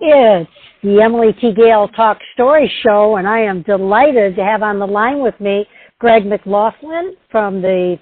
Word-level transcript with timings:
It's 0.00 0.50
the 0.82 1.00
Emily 1.02 1.32
T. 1.40 1.52
Gale 1.52 1.88
Talk 1.88 2.18
Story 2.34 2.72
Show, 2.82 3.16
and 3.16 3.26
I 3.26 3.40
am 3.40 3.62
delighted 3.62 4.36
to 4.36 4.44
have 4.44 4.62
on 4.62 4.78
the 4.78 4.86
line 4.86 5.20
with 5.20 5.38
me 5.40 5.66
Greg 5.98 6.24
McLaughlin 6.24 7.16
from 7.32 7.60
the 7.60 7.98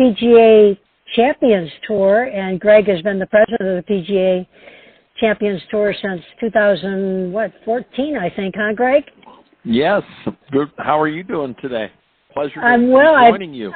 PGA 0.00 0.78
Champions 1.14 1.70
Tour. 1.86 2.24
And 2.24 2.58
Greg 2.58 2.88
has 2.88 3.02
been 3.02 3.18
the 3.18 3.26
president 3.26 3.60
of 3.60 3.84
the 3.84 3.92
PGA 3.92 4.46
Champions 5.20 5.60
Tour 5.70 5.94
since 6.00 6.22
2000, 6.40 7.30
what, 7.30 7.52
14, 7.66 8.16
I 8.16 8.30
think, 8.30 8.54
huh, 8.56 8.72
Greg? 8.74 9.04
Yes. 9.64 10.02
Good. 10.50 10.70
How 10.78 10.98
are 10.98 11.08
you 11.08 11.22
doing 11.22 11.54
today? 11.60 11.92
Pleasure 12.32 12.60
I'm 12.60 12.90
well. 12.90 13.30
joining 13.30 13.50
I, 13.50 13.54
you. 13.54 13.72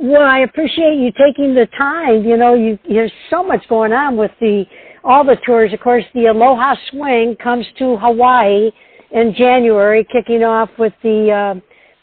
Well, 0.00 0.22
I 0.22 0.40
appreciate 0.40 0.98
you 0.98 1.12
taking 1.12 1.54
the 1.54 1.66
time. 1.78 2.24
You 2.24 2.36
know, 2.36 2.54
you 2.54 2.78
there's 2.88 3.12
so 3.30 3.42
much 3.42 3.66
going 3.68 3.92
on 3.92 4.16
with 4.16 4.30
the 4.40 4.64
all 5.06 5.24
the 5.24 5.36
tours. 5.46 5.72
Of 5.72 5.80
course, 5.80 6.04
the 6.14 6.26
Aloha 6.26 6.74
Swing 6.90 7.36
comes 7.42 7.64
to 7.78 7.96
Hawaii 7.96 8.70
in 9.12 9.34
January, 9.34 10.04
kicking 10.12 10.42
off 10.42 10.68
with 10.78 10.92
the 11.02 11.30
uh, 11.30 11.60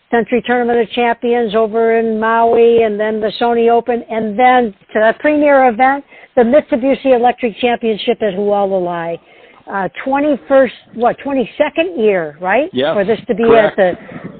Sentry 0.09 0.41
Tournament 0.45 0.79
of 0.79 0.89
Champions 0.91 1.53
over 1.53 1.97
in 1.99 2.19
Maui, 2.19 2.83
and 2.83 2.99
then 2.99 3.19
the 3.19 3.31
Sony 3.39 3.69
Open, 3.69 4.03
and 4.09 4.39
then 4.39 4.71
to 4.93 4.99
the 4.99 5.13
premier 5.19 5.67
event, 5.69 6.05
the 6.35 6.43
Mitsubishi 6.43 7.15
Electric 7.15 7.57
Championship 7.57 8.17
at 8.21 8.33
Hualalai. 8.33 9.19
Uh, 9.65 9.87
21st, 10.05 10.71
what, 10.95 11.17
22nd 11.25 11.97
year, 11.97 12.37
right? 12.41 12.69
Yeah. 12.73 12.93
For 12.93 13.05
this 13.05 13.19
to 13.27 13.35
be 13.35 13.43
correct. 13.43 13.79
at 13.79 13.95
the 13.95 14.39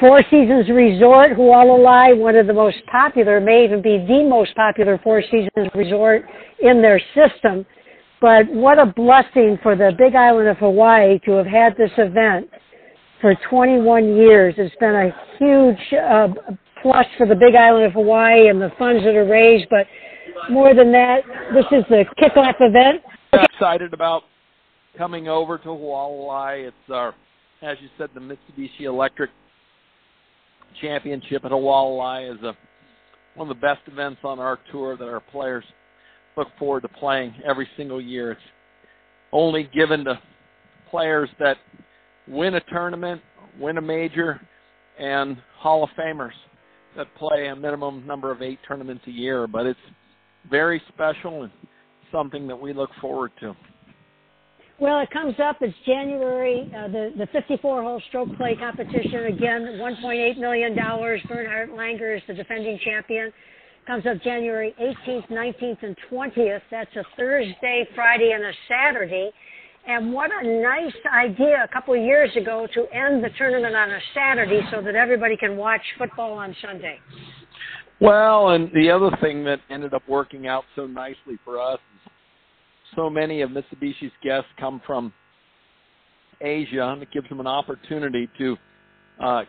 Four 0.00 0.22
Seasons 0.30 0.68
Resort, 0.70 1.32
Hualalai, 1.32 2.18
one 2.18 2.36
of 2.36 2.46
the 2.46 2.54
most 2.54 2.78
popular, 2.90 3.38
may 3.38 3.64
even 3.64 3.82
be 3.82 3.98
the 3.98 4.26
most 4.28 4.54
popular 4.56 4.98
Four 5.04 5.22
Seasons 5.22 5.68
resort 5.74 6.24
in 6.60 6.82
their 6.82 7.00
system. 7.14 7.66
But 8.22 8.48
what 8.52 8.78
a 8.78 8.86
blessing 8.86 9.58
for 9.64 9.74
the 9.74 9.90
Big 9.98 10.14
Island 10.14 10.48
of 10.48 10.56
Hawaii 10.58 11.18
to 11.26 11.32
have 11.32 11.46
had 11.46 11.76
this 11.76 11.90
event 11.98 12.48
for 13.20 13.34
21 13.50 14.16
years. 14.16 14.54
It's 14.56 14.74
been 14.76 14.94
a 14.94 15.10
huge 15.38 16.00
uh, 16.00 16.28
plus 16.80 17.04
for 17.18 17.26
the 17.26 17.34
Big 17.34 17.56
Island 17.56 17.84
of 17.84 17.92
Hawaii 17.94 18.46
and 18.46 18.62
the 18.62 18.70
funds 18.78 19.02
that 19.02 19.16
are 19.16 19.26
raised. 19.26 19.66
But 19.70 19.88
more 20.52 20.72
than 20.72 20.92
that, 20.92 21.22
this 21.52 21.64
is 21.72 21.84
the 21.88 22.04
kickoff 22.16 22.54
event. 22.60 23.02
I'm 23.32 23.44
excited 23.52 23.92
about 23.92 24.22
coming 24.96 25.26
over 25.26 25.58
to 25.58 25.68
Hualalai. 25.68 26.68
It's 26.68 26.76
our, 26.90 27.16
as 27.60 27.76
you 27.80 27.88
said, 27.98 28.10
the 28.14 28.20
Mitsubishi 28.20 28.82
Electric 28.82 29.30
Championship 30.80 31.44
at 31.44 31.50
Hualalai 31.50 32.36
is 32.36 32.40
a, 32.44 32.56
one 33.34 33.48
of 33.50 33.56
the 33.56 33.60
best 33.60 33.80
events 33.88 34.20
on 34.22 34.38
our 34.38 34.60
tour 34.70 34.96
that 34.96 35.08
our 35.08 35.20
players– 35.20 35.64
look 36.36 36.48
forward 36.58 36.82
to 36.82 36.88
playing 36.88 37.34
every 37.48 37.68
single 37.76 38.00
year. 38.00 38.32
It's 38.32 38.40
only 39.32 39.68
given 39.74 40.04
to 40.04 40.18
players 40.90 41.28
that 41.38 41.56
win 42.28 42.54
a 42.54 42.60
tournament, 42.60 43.20
win 43.58 43.78
a 43.78 43.82
major, 43.82 44.40
and 44.98 45.36
Hall 45.58 45.84
of 45.84 45.90
Famers 45.98 46.32
that 46.96 47.06
play 47.16 47.48
a 47.48 47.56
minimum 47.56 48.06
number 48.06 48.30
of 48.30 48.42
eight 48.42 48.58
tournaments 48.66 49.02
a 49.06 49.10
year. 49.10 49.46
But 49.46 49.66
it's 49.66 49.80
very 50.50 50.82
special 50.92 51.44
and 51.44 51.52
something 52.10 52.46
that 52.46 52.56
we 52.60 52.72
look 52.72 52.90
forward 53.00 53.32
to. 53.40 53.56
Well, 54.78 55.00
it 55.00 55.10
comes 55.10 55.34
up. 55.42 55.58
It's 55.60 55.76
January. 55.86 56.70
Uh, 56.76 56.88
the 56.88 57.12
the 57.16 57.26
54-hole 57.38 58.02
stroke 58.08 58.36
play 58.36 58.56
competition 58.56 59.26
again. 59.26 59.78
1.8 59.80 60.38
million 60.38 60.76
dollars. 60.76 61.20
Bernhard 61.28 61.70
Langer 61.70 62.16
is 62.16 62.22
the 62.26 62.34
defending 62.34 62.78
champion 62.84 63.32
comes 63.86 64.04
up 64.06 64.22
January 64.22 64.74
18th, 64.80 65.28
19th, 65.28 65.82
and 65.82 65.96
20th. 66.10 66.62
That's 66.70 66.94
a 66.96 67.04
Thursday, 67.16 67.88
Friday, 67.94 68.32
and 68.32 68.44
a 68.44 68.52
Saturday. 68.68 69.30
And 69.86 70.12
what 70.12 70.30
a 70.32 70.62
nice 70.62 70.94
idea 71.12 71.64
a 71.64 71.72
couple 71.72 71.94
of 71.94 72.00
years 72.00 72.30
ago 72.36 72.68
to 72.72 72.86
end 72.94 73.24
the 73.24 73.30
tournament 73.36 73.74
on 73.74 73.90
a 73.90 73.98
Saturday 74.14 74.60
so 74.70 74.80
that 74.80 74.94
everybody 74.94 75.36
can 75.36 75.56
watch 75.56 75.82
football 75.98 76.34
on 76.34 76.54
Sunday. 76.62 77.00
Well, 78.00 78.50
and 78.50 78.70
the 78.72 78.90
other 78.90 79.10
thing 79.20 79.44
that 79.44 79.60
ended 79.70 79.94
up 79.94 80.02
working 80.08 80.46
out 80.46 80.64
so 80.76 80.86
nicely 80.86 81.38
for 81.44 81.60
us 81.60 81.80
is 82.06 82.12
so 82.94 83.10
many 83.10 83.42
of 83.42 83.50
Mitsubishi's 83.50 84.12
guests 84.22 84.48
come 84.58 84.80
from 84.86 85.12
Asia, 86.40 86.88
and 86.88 87.02
it 87.02 87.08
gives 87.12 87.28
them 87.28 87.40
an 87.40 87.46
opportunity 87.46 88.28
to 88.38 88.56
uh, 89.22 89.42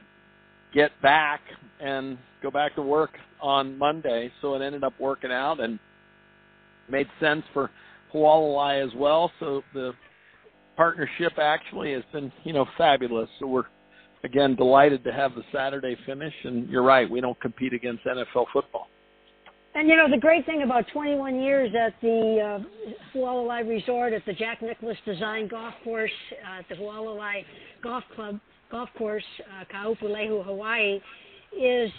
get 0.73 0.91
back 1.01 1.41
and 1.79 2.17
go 2.41 2.51
back 2.51 2.75
to 2.75 2.81
work 2.81 3.11
on 3.41 3.77
Monday. 3.77 4.31
So 4.41 4.55
it 4.55 4.61
ended 4.61 4.83
up 4.83 4.93
working 4.99 5.31
out 5.31 5.59
and 5.59 5.79
made 6.89 7.07
sense 7.19 7.43
for 7.53 7.69
Hualalai 8.13 8.85
as 8.85 8.93
well. 8.95 9.31
So 9.39 9.63
the 9.73 9.93
partnership 10.75 11.33
actually 11.37 11.93
has 11.93 12.03
been, 12.11 12.31
you 12.43 12.53
know, 12.53 12.65
fabulous. 12.77 13.29
So 13.39 13.47
we're 13.47 13.65
again 14.23 14.55
delighted 14.55 15.03
to 15.03 15.11
have 15.11 15.35
the 15.35 15.43
Saturday 15.53 15.97
finish. 16.05 16.33
And 16.43 16.69
you're 16.69 16.83
right, 16.83 17.09
we 17.09 17.21
don't 17.21 17.39
compete 17.41 17.73
against 17.73 18.05
NFL 18.05 18.45
football. 18.53 18.87
And 19.75 19.89
you 19.89 19.95
know 19.95 20.07
the 20.09 20.19
great 20.19 20.45
thing 20.45 20.61
about 20.61 20.85
21 20.93 21.41
years 21.41 21.71
at 21.73 21.99
the 21.99 22.61
uh, 22.61 23.17
Hualalai 23.17 23.67
Resort 23.67 24.13
at 24.13 24.23
the 24.25 24.33
Jack 24.33 24.61
Nicklaus 24.61 24.97
Design 25.03 25.47
Golf 25.47 25.73
Course 25.83 26.11
uh, 26.31 26.59
at 26.59 26.69
the 26.69 26.75
Hualalai 26.75 27.43
Golf 27.81 28.03
Club 28.13 28.39
golf 28.73 28.89
course, 28.97 29.23
uh, 29.39 29.65
Kaupulehu, 29.71 30.43
Hawaii, 30.43 30.99
is 31.55 31.91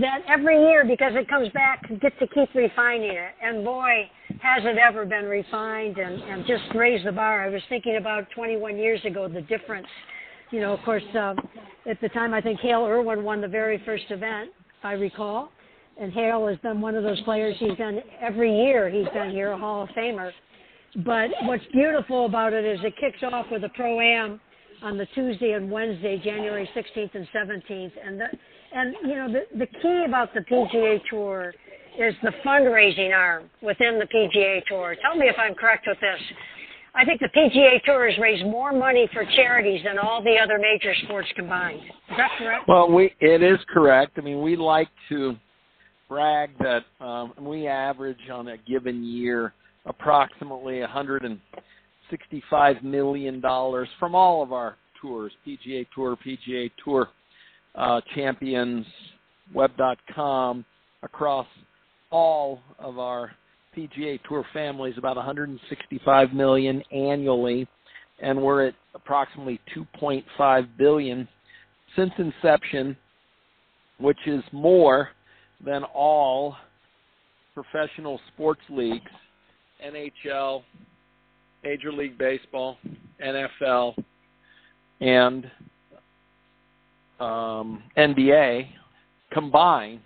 that 0.00 0.22
every 0.28 0.60
year, 0.60 0.84
because 0.84 1.12
it 1.14 1.28
comes 1.28 1.48
back, 1.50 1.88
get 2.00 2.18
to 2.18 2.26
keep 2.26 2.52
refining 2.52 3.12
it. 3.12 3.30
And 3.40 3.64
boy, 3.64 4.10
has 4.40 4.64
it 4.64 4.76
ever 4.76 5.06
been 5.06 5.26
refined 5.26 5.98
and, 5.98 6.20
and 6.22 6.44
just 6.44 6.64
raised 6.74 7.06
the 7.06 7.12
bar. 7.12 7.46
I 7.46 7.48
was 7.48 7.62
thinking 7.68 7.96
about 7.96 8.28
21 8.34 8.76
years 8.76 9.00
ago, 9.04 9.28
the 9.28 9.42
difference. 9.42 9.86
You 10.50 10.60
know, 10.60 10.72
of 10.72 10.80
course, 10.84 11.04
um, 11.16 11.36
at 11.88 12.00
the 12.00 12.08
time, 12.08 12.34
I 12.34 12.40
think 12.40 12.58
Hale 12.58 12.84
Irwin 12.84 13.22
won 13.22 13.40
the 13.40 13.48
very 13.48 13.80
first 13.86 14.04
event, 14.10 14.50
if 14.78 14.84
I 14.84 14.94
recall. 14.94 15.50
And 16.00 16.12
Hale 16.12 16.48
has 16.48 16.58
been 16.58 16.80
one 16.80 16.96
of 16.96 17.04
those 17.04 17.20
players 17.22 17.54
he's 17.60 17.78
done 17.78 18.00
every 18.20 18.52
year. 18.52 18.90
He's 18.90 19.08
been 19.14 19.30
here, 19.30 19.52
a 19.52 19.58
Hall 19.58 19.84
of 19.84 19.90
Famer. 19.90 20.32
But 21.04 21.30
what's 21.42 21.64
beautiful 21.72 22.26
about 22.26 22.52
it 22.52 22.64
is 22.64 22.80
it 22.82 22.94
kicks 23.00 23.22
off 23.22 23.46
with 23.52 23.62
a 23.62 23.68
pro 23.70 24.00
am 24.00 24.40
on 24.86 24.96
the 24.96 25.06
Tuesday 25.16 25.52
and 25.52 25.68
Wednesday, 25.68 26.20
January 26.22 26.68
16th 26.76 27.14
and 27.14 27.26
17th. 27.34 27.92
And 28.06 28.20
the, 28.20 28.26
and 28.72 28.94
you 29.02 29.16
know 29.16 29.32
the 29.32 29.58
the 29.58 29.66
key 29.66 30.04
about 30.06 30.32
the 30.32 30.40
PGA 30.40 31.00
Tour 31.10 31.52
is 31.98 32.14
the 32.22 32.30
fundraising 32.44 33.12
arm 33.12 33.50
within 33.62 33.98
the 33.98 34.06
PGA 34.06 34.64
Tour. 34.66 34.94
Tell 35.02 35.16
me 35.16 35.28
if 35.28 35.34
I'm 35.38 35.54
correct 35.54 35.86
with 35.88 35.98
this. 36.00 36.20
I 36.94 37.04
think 37.04 37.20
the 37.20 37.28
PGA 37.36 37.82
Tour 37.84 38.08
has 38.08 38.18
raised 38.18 38.44
more 38.44 38.72
money 38.72 39.08
for 39.12 39.24
charities 39.34 39.82
than 39.84 39.98
all 39.98 40.22
the 40.22 40.36
other 40.38 40.58
major 40.58 40.94
sports 41.04 41.28
combined. 41.34 41.80
Is 41.80 42.16
that 42.16 42.30
correct? 42.38 42.68
Well, 42.68 42.88
we 42.88 43.12
it 43.18 43.42
is 43.42 43.58
correct. 43.68 44.12
I 44.18 44.20
mean, 44.20 44.40
we 44.40 44.54
like 44.54 44.88
to 45.08 45.34
brag 46.08 46.50
that 46.60 46.84
um, 47.04 47.32
we 47.40 47.66
average 47.66 48.30
on 48.32 48.48
a 48.48 48.56
given 48.58 49.02
year 49.02 49.52
approximately 49.84 50.80
165 52.10 52.82
million 52.84 53.40
dollars 53.40 53.88
from 53.98 54.14
all 54.14 54.42
of 54.42 54.52
our 54.52 54.76
tours, 55.00 55.32
PGA 55.46 55.86
Tour, 55.94 56.16
PGA 56.24 56.70
Tour 56.84 57.08
uh, 57.74 58.00
champions, 58.14 58.86
web.com, 59.54 60.64
across 61.02 61.46
all 62.10 62.60
of 62.78 62.98
our 62.98 63.32
PGA 63.76 64.18
Tour 64.28 64.44
families, 64.52 64.94
about 64.96 65.16
165 65.16 66.32
million 66.32 66.82
annually, 66.92 67.66
and 68.22 68.40
we're 68.40 68.68
at 68.68 68.74
approximately 68.94 69.60
2.5 69.76 70.68
billion 70.78 71.28
since 71.96 72.12
inception, 72.18 72.96
which 73.98 74.18
is 74.26 74.42
more 74.52 75.10
than 75.64 75.82
all 75.84 76.54
professional 77.54 78.20
sports 78.32 78.60
leagues, 78.70 79.10
NHL, 79.84 80.62
Major 81.66 81.90
League 81.90 82.16
Baseball, 82.16 82.78
NFL, 83.20 83.96
and 85.00 85.50
um, 87.18 87.82
NBA 87.96 88.68
combined 89.32 90.00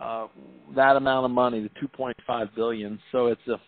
uh, 0.00 0.26
that 0.74 0.96
amount 0.96 1.24
of 1.24 1.30
money, 1.30 1.60
the 1.60 1.86
2.5 1.86 2.54
billion. 2.56 2.98
So 3.12 3.28
it's 3.28 3.46
a 3.46 3.60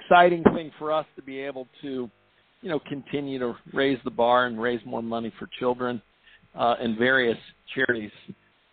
exciting 0.00 0.42
thing 0.54 0.72
for 0.78 0.90
us 0.92 1.04
to 1.16 1.22
be 1.22 1.40
able 1.40 1.68
to, 1.82 2.10
you 2.62 2.68
know, 2.70 2.80
continue 2.88 3.38
to 3.38 3.54
raise 3.74 3.98
the 4.04 4.10
bar 4.10 4.46
and 4.46 4.60
raise 4.60 4.80
more 4.86 5.02
money 5.02 5.30
for 5.38 5.48
children 5.58 6.00
uh, 6.54 6.76
and 6.80 6.96
various 6.96 7.38
charities 7.74 8.10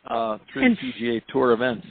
uh, 0.09 0.37
through 0.51 0.67
and, 0.67 0.77
the 0.77 1.05
PGA 1.05 1.21
Tour 1.33 1.51
events. 1.51 1.85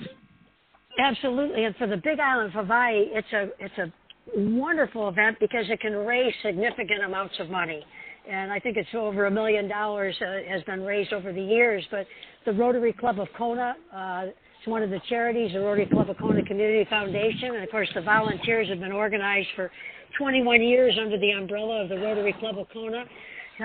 Absolutely, 0.98 1.64
and 1.64 1.76
for 1.76 1.86
the 1.86 1.98
Big 1.98 2.18
Island 2.18 2.48
of 2.54 2.64
Hawaii, 2.64 3.04
it's 3.12 3.32
a 3.32 3.48
it's 3.60 3.78
a 3.78 3.92
wonderful 4.34 5.08
event 5.08 5.36
because 5.40 5.64
it 5.68 5.80
can 5.80 5.94
raise 5.94 6.32
significant 6.42 7.04
amounts 7.04 7.34
of 7.40 7.50
money. 7.50 7.84
And 8.28 8.52
I 8.52 8.58
think 8.58 8.76
it's 8.76 8.88
over 8.94 9.26
a 9.26 9.30
million 9.30 9.68
dollars 9.68 10.14
uh, 10.20 10.50
has 10.50 10.62
been 10.64 10.82
raised 10.82 11.12
over 11.12 11.32
the 11.32 11.42
years. 11.42 11.82
But 11.90 12.06
the 12.44 12.52
Rotary 12.52 12.92
Club 12.92 13.18
of 13.18 13.28
Kona, 13.36 13.74
uh, 13.94 14.26
it's 14.26 14.66
one 14.66 14.82
of 14.82 14.90
the 14.90 15.00
charities, 15.08 15.52
the 15.52 15.60
Rotary 15.60 15.86
Club 15.86 16.10
of 16.10 16.18
Kona 16.18 16.44
Community 16.44 16.86
Foundation, 16.90 17.54
and 17.54 17.64
of 17.64 17.70
course 17.70 17.88
the 17.94 18.02
volunteers 18.02 18.68
have 18.68 18.80
been 18.80 18.92
organized 18.92 19.48
for 19.56 19.70
21 20.18 20.62
years 20.62 20.94
under 21.00 21.18
the 21.18 21.30
umbrella 21.30 21.82
of 21.82 21.88
the 21.88 21.96
Rotary 21.96 22.34
Club 22.38 22.58
of 22.58 22.66
Kona 22.72 23.04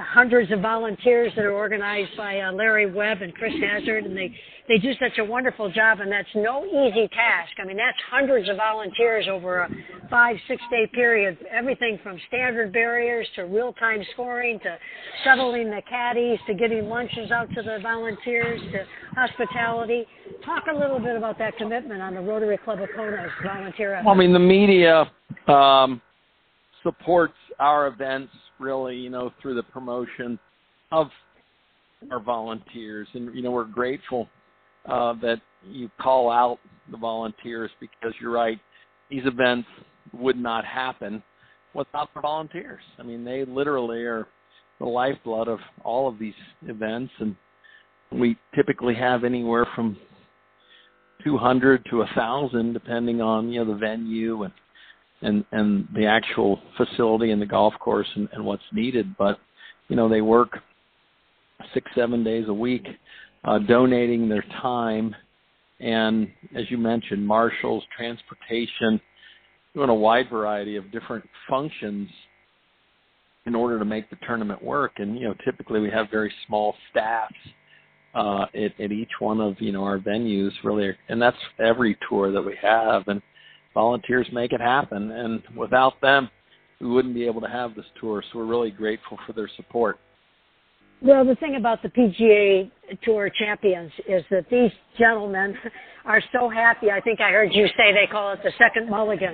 hundreds 0.01 0.51
of 0.51 0.59
volunteers 0.61 1.31
that 1.35 1.45
are 1.45 1.53
organized 1.53 2.15
by 2.17 2.39
uh, 2.39 2.51
Larry 2.51 2.91
Webb 2.91 3.21
and 3.21 3.33
Chris 3.35 3.53
Hazard, 3.61 4.05
and 4.05 4.15
they 4.17 4.33
they 4.67 4.77
do 4.77 4.93
such 4.93 5.17
a 5.17 5.25
wonderful 5.25 5.69
job, 5.69 5.99
and 5.99 6.09
that's 6.09 6.29
no 6.35 6.65
easy 6.65 7.09
task. 7.09 7.51
I 7.61 7.65
mean, 7.65 7.75
that's 7.75 7.97
hundreds 8.09 8.47
of 8.49 8.55
volunteers 8.55 9.27
over 9.29 9.59
a 9.59 9.69
five 10.09 10.37
six 10.47 10.61
day 10.71 10.87
period. 10.93 11.37
Everything 11.51 11.99
from 12.01 12.17
standard 12.27 12.71
barriers 12.71 13.27
to 13.35 13.43
real 13.43 13.73
time 13.73 14.01
scoring 14.13 14.59
to 14.59 14.77
shuttling 15.23 15.69
the 15.69 15.81
caddies 15.89 16.39
to 16.47 16.53
getting 16.53 16.87
lunches 16.87 17.29
out 17.31 17.49
to 17.55 17.61
the 17.61 17.79
volunteers 17.81 18.61
to 18.71 18.85
hospitality. 19.15 20.05
Talk 20.45 20.63
a 20.73 20.77
little 20.77 20.99
bit 20.99 21.17
about 21.17 21.37
that 21.39 21.57
commitment 21.57 22.01
on 22.01 22.15
the 22.15 22.21
Rotary 22.21 22.57
Club 22.57 22.81
of 22.81 22.89
Kona's 22.95 23.31
volunteer. 23.43 24.01
Well, 24.05 24.15
I 24.15 24.17
mean, 24.17 24.33
the 24.33 24.39
media 24.39 25.11
um, 25.47 26.01
supports 26.83 27.35
our 27.59 27.87
events 27.87 28.31
really, 28.59 28.95
you 28.95 29.09
know, 29.09 29.31
through 29.41 29.55
the 29.55 29.63
promotion 29.63 30.39
of 30.91 31.07
our 32.11 32.19
volunteers. 32.19 33.07
And, 33.13 33.33
you 33.35 33.41
know, 33.41 33.51
we're 33.51 33.65
grateful 33.65 34.27
uh, 34.87 35.13
that 35.21 35.41
you 35.65 35.89
call 36.01 36.29
out 36.29 36.59
the 36.91 36.97
volunteers 36.97 37.71
because 37.79 38.13
you're 38.19 38.31
right, 38.31 38.59
these 39.09 39.25
events 39.25 39.67
would 40.13 40.37
not 40.37 40.65
happen 40.65 41.23
without 41.73 42.13
the 42.13 42.21
volunteers. 42.21 42.81
I 42.99 43.03
mean, 43.03 43.23
they 43.23 43.45
literally 43.45 44.03
are 44.03 44.27
the 44.79 44.85
lifeblood 44.85 45.47
of 45.47 45.59
all 45.83 46.07
of 46.07 46.19
these 46.19 46.33
events. 46.67 47.11
And 47.19 47.35
we 48.11 48.37
typically 48.55 48.95
have 48.95 49.23
anywhere 49.23 49.65
from 49.75 49.97
200 51.23 51.85
to 51.89 51.97
a 51.97 52.05
1,000, 52.05 52.73
depending 52.73 53.21
on, 53.21 53.49
you 53.49 53.63
know, 53.63 53.73
the 53.73 53.79
venue 53.79 54.43
and 54.43 54.53
and 55.23 55.45
and 55.51 55.87
the 55.95 56.05
actual 56.05 56.59
facility 56.77 57.31
and 57.31 57.41
the 57.41 57.45
golf 57.45 57.73
course 57.79 58.07
and, 58.15 58.29
and 58.33 58.43
what's 58.43 58.63
needed. 58.71 59.15
But 59.17 59.39
you 59.87 59.95
know, 59.95 60.09
they 60.09 60.21
work 60.21 60.59
six 61.73 61.89
seven 61.95 62.23
days 62.23 62.45
a 62.47 62.53
week, 62.53 62.85
uh, 63.43 63.59
donating 63.59 64.29
their 64.29 64.45
time, 64.61 65.15
and 65.79 66.29
as 66.55 66.69
you 66.69 66.77
mentioned, 66.77 67.25
marshals, 67.25 67.83
transportation, 67.95 68.99
doing 69.73 69.89
a 69.89 69.95
wide 69.95 70.29
variety 70.29 70.75
of 70.75 70.91
different 70.91 71.25
functions 71.49 72.09
in 73.45 73.55
order 73.55 73.77
to 73.77 73.85
make 73.85 74.09
the 74.09 74.17
tournament 74.25 74.63
work. 74.63 74.93
And 74.97 75.17
you 75.17 75.27
know, 75.27 75.35
typically 75.43 75.79
we 75.79 75.89
have 75.89 76.09
very 76.09 76.31
small 76.47 76.75
staffs 76.91 77.33
uh, 78.15 78.45
at, 78.53 78.79
at 78.79 78.91
each 78.91 79.11
one 79.19 79.41
of 79.41 79.59
you 79.59 79.71
know 79.71 79.83
our 79.83 79.99
venues, 79.99 80.51
really, 80.63 80.95
and 81.09 81.21
that's 81.21 81.37
every 81.59 81.97
tour 82.09 82.31
that 82.31 82.41
we 82.41 82.55
have. 82.61 83.07
And 83.07 83.21
volunteers 83.73 84.27
make 84.31 84.53
it 84.53 84.61
happen, 84.61 85.11
and 85.11 85.41
without 85.55 85.99
them, 86.01 86.29
we 86.79 86.87
wouldn't 86.87 87.13
be 87.13 87.25
able 87.25 87.41
to 87.41 87.47
have 87.47 87.75
this 87.75 87.85
tour. 87.99 88.23
So 88.31 88.39
we're 88.39 88.45
really 88.45 88.71
grateful 88.71 89.17
for 89.25 89.33
their 89.33 89.49
support. 89.55 89.99
Well, 91.01 91.25
the 91.25 91.35
thing 91.35 91.55
about 91.57 91.81
the 91.81 91.89
PGA 91.89 92.71
Tour 93.03 93.29
champions 93.37 93.91
is 94.07 94.23
that 94.31 94.45
these 94.49 94.71
gentlemen 94.97 95.53
are 96.05 96.21
so 96.31 96.49
happy. 96.49 96.91
I 96.91 97.01
think 97.01 97.19
I 97.19 97.31
heard 97.31 97.49
you 97.53 97.67
say 97.77 97.91
they 97.91 98.07
call 98.09 98.31
it 98.31 98.39
the 98.41 98.53
second 98.57 98.89
mulligan 98.89 99.33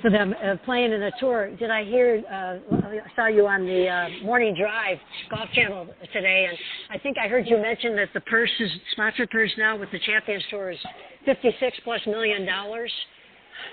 for 0.00 0.10
them 0.10 0.34
uh, 0.42 0.56
playing 0.64 0.92
in 0.92 1.02
a 1.02 1.10
tour. 1.18 1.50
Did 1.56 1.70
I 1.70 1.84
hear? 1.84 2.22
Uh, 2.30 2.76
I 2.76 3.00
saw 3.16 3.26
you 3.26 3.46
on 3.46 3.64
the 3.64 3.88
uh, 3.88 4.24
morning 4.24 4.54
drive 4.58 4.98
golf 5.30 5.48
channel 5.54 5.86
today, 6.12 6.46
and 6.48 6.58
I 6.90 6.98
think 7.02 7.16
I 7.18 7.28
heard 7.28 7.46
you 7.46 7.56
mention 7.56 7.96
that 7.96 8.08
the 8.12 8.20
purse 8.20 8.50
is 8.60 8.70
sponsored 8.92 9.30
purse 9.30 9.50
now 9.58 9.78
with 9.78 9.90
the 9.92 9.98
Champions 10.00 10.44
Tour 10.50 10.70
is 10.70 10.78
fifty-six 11.24 11.78
plus 11.84 12.00
million 12.06 12.46
dollars. 12.46 12.92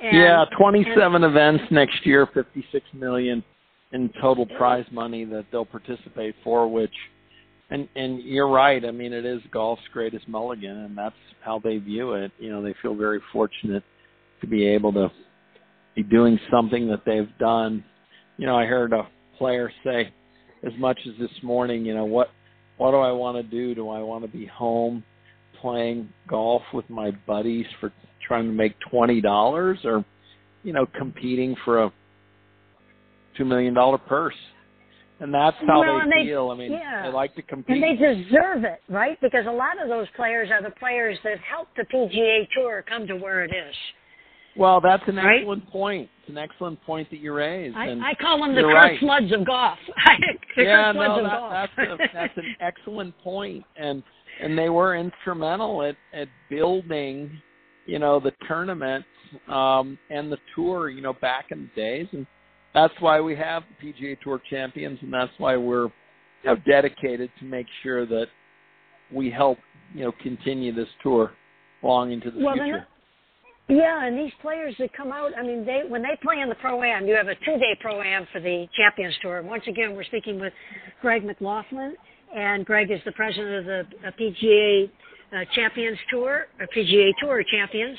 And, 0.03 0.17
yeah, 0.17 0.45
27 0.57 1.15
and, 1.15 1.25
events 1.25 1.63
next 1.71 2.05
year, 2.05 2.27
56 2.33 2.85
million 2.93 3.43
in 3.91 4.09
total 4.21 4.45
prize 4.45 4.85
money 4.91 5.25
that 5.25 5.45
they'll 5.51 5.65
participate 5.65 6.35
for. 6.43 6.67
Which, 6.67 6.93
and 7.69 7.87
and 7.95 8.21
you're 8.23 8.49
right. 8.49 8.83
I 8.83 8.91
mean, 8.91 9.13
it 9.13 9.25
is 9.25 9.41
golf's 9.51 9.81
greatest 9.93 10.27
mulligan, 10.27 10.77
and 10.77 10.97
that's 10.97 11.15
how 11.43 11.59
they 11.59 11.77
view 11.77 12.13
it. 12.13 12.31
You 12.39 12.51
know, 12.51 12.61
they 12.61 12.75
feel 12.81 12.95
very 12.95 13.21
fortunate 13.31 13.83
to 14.41 14.47
be 14.47 14.65
able 14.65 14.91
to 14.93 15.11
be 15.95 16.03
doing 16.03 16.39
something 16.51 16.87
that 16.89 17.03
they've 17.05 17.37
done. 17.39 17.83
You 18.37 18.47
know, 18.47 18.57
I 18.57 18.65
heard 18.65 18.93
a 18.93 19.07
player 19.37 19.71
say, 19.83 20.11
as 20.63 20.73
much 20.79 20.99
as 21.07 21.13
this 21.19 21.43
morning, 21.43 21.85
you 21.85 21.93
know, 21.93 22.05
what 22.05 22.29
what 22.77 22.91
do 22.91 22.97
I 22.97 23.11
want 23.11 23.37
to 23.37 23.43
do? 23.43 23.75
Do 23.75 23.89
I 23.89 23.99
want 23.99 24.23
to 24.23 24.27
be 24.27 24.45
home 24.45 25.03
playing 25.61 26.09
golf 26.27 26.63
with 26.73 26.89
my 26.89 27.11
buddies 27.27 27.67
for 27.79 27.93
trying 28.27 28.45
to 28.45 28.53
make 28.53 28.75
twenty 28.89 29.21
dollars 29.21 29.79
or 29.83 30.05
you 30.63 30.73
know 30.73 30.85
competing 30.97 31.55
for 31.65 31.83
a 31.83 31.93
two 33.37 33.45
million 33.45 33.73
dollar 33.73 33.97
purse 33.97 34.35
and 35.19 35.33
that's 35.33 35.55
how 35.67 35.79
well, 35.79 35.99
they, 35.99 36.23
they 36.23 36.29
feel 36.29 36.49
i 36.49 36.55
mean 36.55 36.71
yeah. 36.71 37.03
they 37.03 37.13
like 37.13 37.33
to 37.35 37.41
compete 37.41 37.75
and 37.75 37.83
they 37.83 37.95
deserve 37.95 38.63
it 38.63 38.81
right 38.89 39.19
because 39.21 39.45
a 39.47 39.51
lot 39.51 39.81
of 39.81 39.87
those 39.87 40.07
players 40.15 40.49
are 40.51 40.61
the 40.61 40.75
players 40.75 41.17
that 41.23 41.37
helped 41.39 41.75
the 41.77 41.85
pga 41.93 42.47
tour 42.55 42.83
come 42.87 43.07
to 43.07 43.15
where 43.15 43.43
it 43.43 43.51
is 43.51 43.75
well 44.57 44.81
that's 44.81 45.03
an 45.07 45.15
right? 45.15 45.39
excellent 45.39 45.67
point 45.69 46.09
it's 46.19 46.29
an 46.29 46.37
excellent 46.37 46.81
point 46.83 47.09
that 47.09 47.19
you 47.19 47.33
raised 47.33 47.75
I, 47.75 47.87
and 47.87 48.03
I 48.03 48.13
call 48.19 48.41
them 48.41 48.55
the 48.55 48.65
right. 48.65 48.99
Floods 48.99 49.31
of 49.31 49.45
golf 49.45 49.77
the 50.57 50.63
yeah 50.63 50.91
no 50.91 51.23
that, 51.23 51.31
golf. 51.31 51.69
that's 51.77 51.89
a, 51.89 51.97
that's 52.13 52.37
an 52.37 52.55
excellent 52.59 53.17
point 53.19 53.63
and 53.77 54.03
and 54.41 54.57
they 54.57 54.69
were 54.69 54.95
instrumental 54.95 55.83
at 55.83 55.95
at 56.13 56.27
building 56.49 57.41
you 57.91 57.99
know, 57.99 58.21
the 58.21 58.31
tournaments 58.47 59.07
um, 59.49 59.99
and 60.09 60.31
the 60.31 60.37
tour, 60.55 60.89
you 60.89 61.01
know, 61.01 61.11
back 61.11 61.47
in 61.51 61.63
the 61.63 61.81
days, 61.81 62.07
and 62.13 62.25
that's 62.73 62.93
why 63.01 63.19
we 63.19 63.35
have 63.35 63.63
the 63.81 63.93
PGA 63.93 64.17
Tour 64.21 64.41
champions, 64.49 64.97
and 65.01 65.13
that's 65.13 65.31
why 65.39 65.57
we're 65.57 65.87
you 66.43 66.45
know, 66.45 66.55
dedicated 66.65 67.29
to 67.39 67.45
make 67.45 67.65
sure 67.83 68.05
that 68.05 68.27
we 69.13 69.29
help 69.29 69.57
you 69.93 70.05
know 70.05 70.13
continue 70.23 70.73
this 70.73 70.87
tour 71.03 71.33
long 71.83 72.13
into 72.13 72.31
the 72.31 72.39
well, 72.39 72.53
future. 72.53 72.87
Yeah, 73.67 74.05
and 74.05 74.17
these 74.17 74.31
players 74.41 74.73
that 74.79 74.93
come 74.93 75.11
out, 75.11 75.31
I 75.37 75.43
mean, 75.43 75.65
they 75.65 75.81
when 75.85 76.01
they 76.01 76.17
play 76.23 76.39
in 76.39 76.47
the 76.47 76.55
pro 76.55 76.81
am, 76.83 77.07
you 77.07 77.15
have 77.15 77.27
a 77.27 77.35
two 77.35 77.59
day 77.59 77.77
pro 77.81 78.01
am 78.01 78.25
for 78.31 78.39
the 78.39 78.67
Champions 78.77 79.15
Tour. 79.21 79.43
Once 79.43 79.63
again, 79.67 79.95
we're 79.95 80.05
speaking 80.05 80.39
with 80.39 80.53
Greg 81.01 81.25
McLaughlin, 81.25 81.97
and 82.33 82.65
Greg 82.65 82.89
is 82.89 83.01
the 83.03 83.11
president 83.11 83.69
of 83.69 83.85
the 83.89 84.11
PGA 84.17 84.89
uh, 85.33 85.45
Champions 85.55 85.97
Tour, 86.09 86.47
or 86.59 86.67
PGA 86.75 87.11
Tour 87.19 87.43
Champions, 87.51 87.97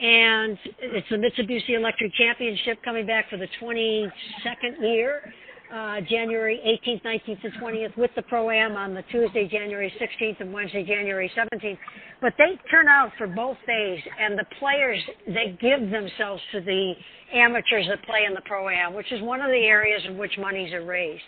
and 0.00 0.58
it's 0.80 1.08
the 1.10 1.16
Mitsubishi 1.16 1.76
Electric 1.76 2.14
Championship 2.14 2.78
coming 2.84 3.06
back 3.06 3.28
for 3.28 3.36
the 3.36 3.48
22nd 3.60 4.80
year, 4.80 5.32
uh, 5.74 6.00
January 6.08 6.60
18th, 6.86 7.02
19th, 7.02 7.44
and 7.44 7.52
20th, 7.54 7.96
with 7.96 8.10
the 8.14 8.22
Pro 8.22 8.50
Am 8.50 8.76
on 8.76 8.94
the 8.94 9.02
Tuesday, 9.10 9.48
January 9.48 9.92
16th, 10.00 10.40
and 10.40 10.52
Wednesday, 10.52 10.84
January 10.84 11.30
17th. 11.36 11.78
But 12.20 12.34
they 12.38 12.58
turn 12.70 12.86
out 12.86 13.10
for 13.18 13.26
both 13.26 13.56
days, 13.66 13.98
and 14.20 14.38
the 14.38 14.46
players 14.58 15.02
they 15.26 15.58
give 15.60 15.90
themselves 15.90 16.40
to 16.52 16.60
the 16.60 16.92
amateurs 17.34 17.86
that 17.88 18.02
play 18.04 18.24
in 18.26 18.34
the 18.34 18.40
Pro 18.42 18.68
Am, 18.68 18.94
which 18.94 19.10
is 19.12 19.20
one 19.22 19.40
of 19.40 19.48
the 19.48 19.66
areas 19.66 20.02
in 20.06 20.16
which 20.16 20.32
monies 20.38 20.72
are 20.72 20.84
raised. 20.84 21.22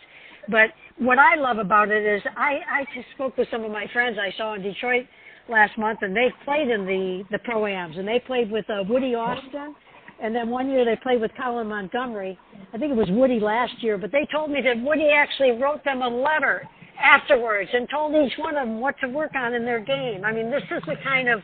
But 0.49 0.71
what 0.97 1.19
I 1.19 1.35
love 1.35 1.59
about 1.59 1.91
it 1.91 2.05
is 2.07 2.23
I, 2.37 2.61
I 2.71 2.85
just 2.95 3.09
spoke 3.15 3.37
with 3.37 3.49
some 3.51 3.65
of 3.65 3.71
my 3.71 3.87
friends 3.93 4.17
I 4.19 4.37
saw 4.37 4.55
in 4.55 4.63
Detroit 4.63 5.07
last 5.51 5.77
month, 5.77 6.01
and 6.03 6.17
they 6.17 6.33
played 6.45 6.69
in 6.69 6.87
the 6.87 7.25
the 7.31 7.39
pro 7.41 7.67
ams, 7.67 7.97
and 7.99 8.07
they 8.07 8.21
played 8.27 8.51
with 8.51 8.69
uh, 8.71 8.85
Woody 8.89 9.15
Austin, 9.15 9.75
and 10.23 10.35
then 10.35 10.51
one 10.51 10.71
year 10.71 10.85
they 10.85 10.97
played 11.03 11.21
with 11.21 11.31
Colin 11.41 11.69
Montgomerie. 11.69 12.39
I 12.73 12.79
think 12.79 12.93
it 12.93 12.97
was 12.97 13.09
Woody 13.11 13.41
last 13.41 13.83
year, 13.83 13.99
but 13.99 14.13
they 14.13 14.27
told 14.33 14.51
me 14.51 14.61
that 14.63 14.81
Woody 14.83 15.11
actually 15.11 15.53
wrote 15.53 15.85
them 15.85 16.03
a 16.03 16.09
letter 16.09 16.63
afterwards 17.03 17.71
and 17.73 17.89
told 17.91 18.15
each 18.15 18.37
one 18.39 18.57
of 18.57 18.67
them 18.67 18.81
what 18.81 18.95
to 19.01 19.09
work 19.09 19.33
on 19.35 19.55
in 19.55 19.65
their 19.65 19.81
game. 19.81 20.25
I 20.25 20.33
mean, 20.33 20.51
this 20.51 20.63
is 20.71 20.83
the 20.87 20.97
kind 21.03 21.29
of 21.29 21.41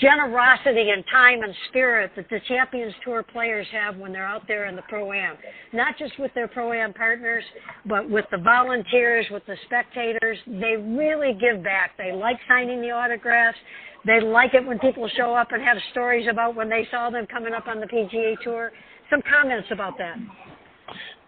generosity 0.00 0.90
and 0.90 1.04
time 1.10 1.42
and 1.42 1.54
spirit 1.68 2.10
that 2.16 2.28
the 2.30 2.40
Champions 2.48 2.94
Tour 3.04 3.22
players 3.22 3.66
have 3.72 3.96
when 3.96 4.12
they're 4.12 4.26
out 4.26 4.42
there 4.48 4.66
in 4.66 4.76
the 4.76 4.82
Pro 4.82 5.12
Am. 5.12 5.36
Not 5.72 5.96
just 5.98 6.18
with 6.18 6.32
their 6.34 6.48
Pro 6.48 6.72
Am 6.72 6.92
partners, 6.92 7.44
but 7.86 8.08
with 8.08 8.24
the 8.30 8.38
volunteers, 8.38 9.26
with 9.30 9.44
the 9.46 9.56
spectators. 9.66 10.38
They 10.46 10.76
really 10.76 11.38
give 11.40 11.62
back. 11.62 11.92
They 11.96 12.12
like 12.12 12.36
signing 12.48 12.80
the 12.80 12.90
autographs. 12.90 13.58
They 14.06 14.20
like 14.20 14.54
it 14.54 14.66
when 14.66 14.78
people 14.78 15.08
show 15.16 15.34
up 15.34 15.52
and 15.52 15.62
have 15.62 15.78
stories 15.92 16.26
about 16.30 16.54
when 16.54 16.68
they 16.68 16.86
saw 16.90 17.10
them 17.10 17.26
coming 17.26 17.54
up 17.54 17.66
on 17.66 17.80
the 17.80 17.86
PGA 17.86 18.34
Tour. 18.42 18.72
Some 19.10 19.22
comments 19.30 19.68
about 19.70 19.96
that. 19.98 20.16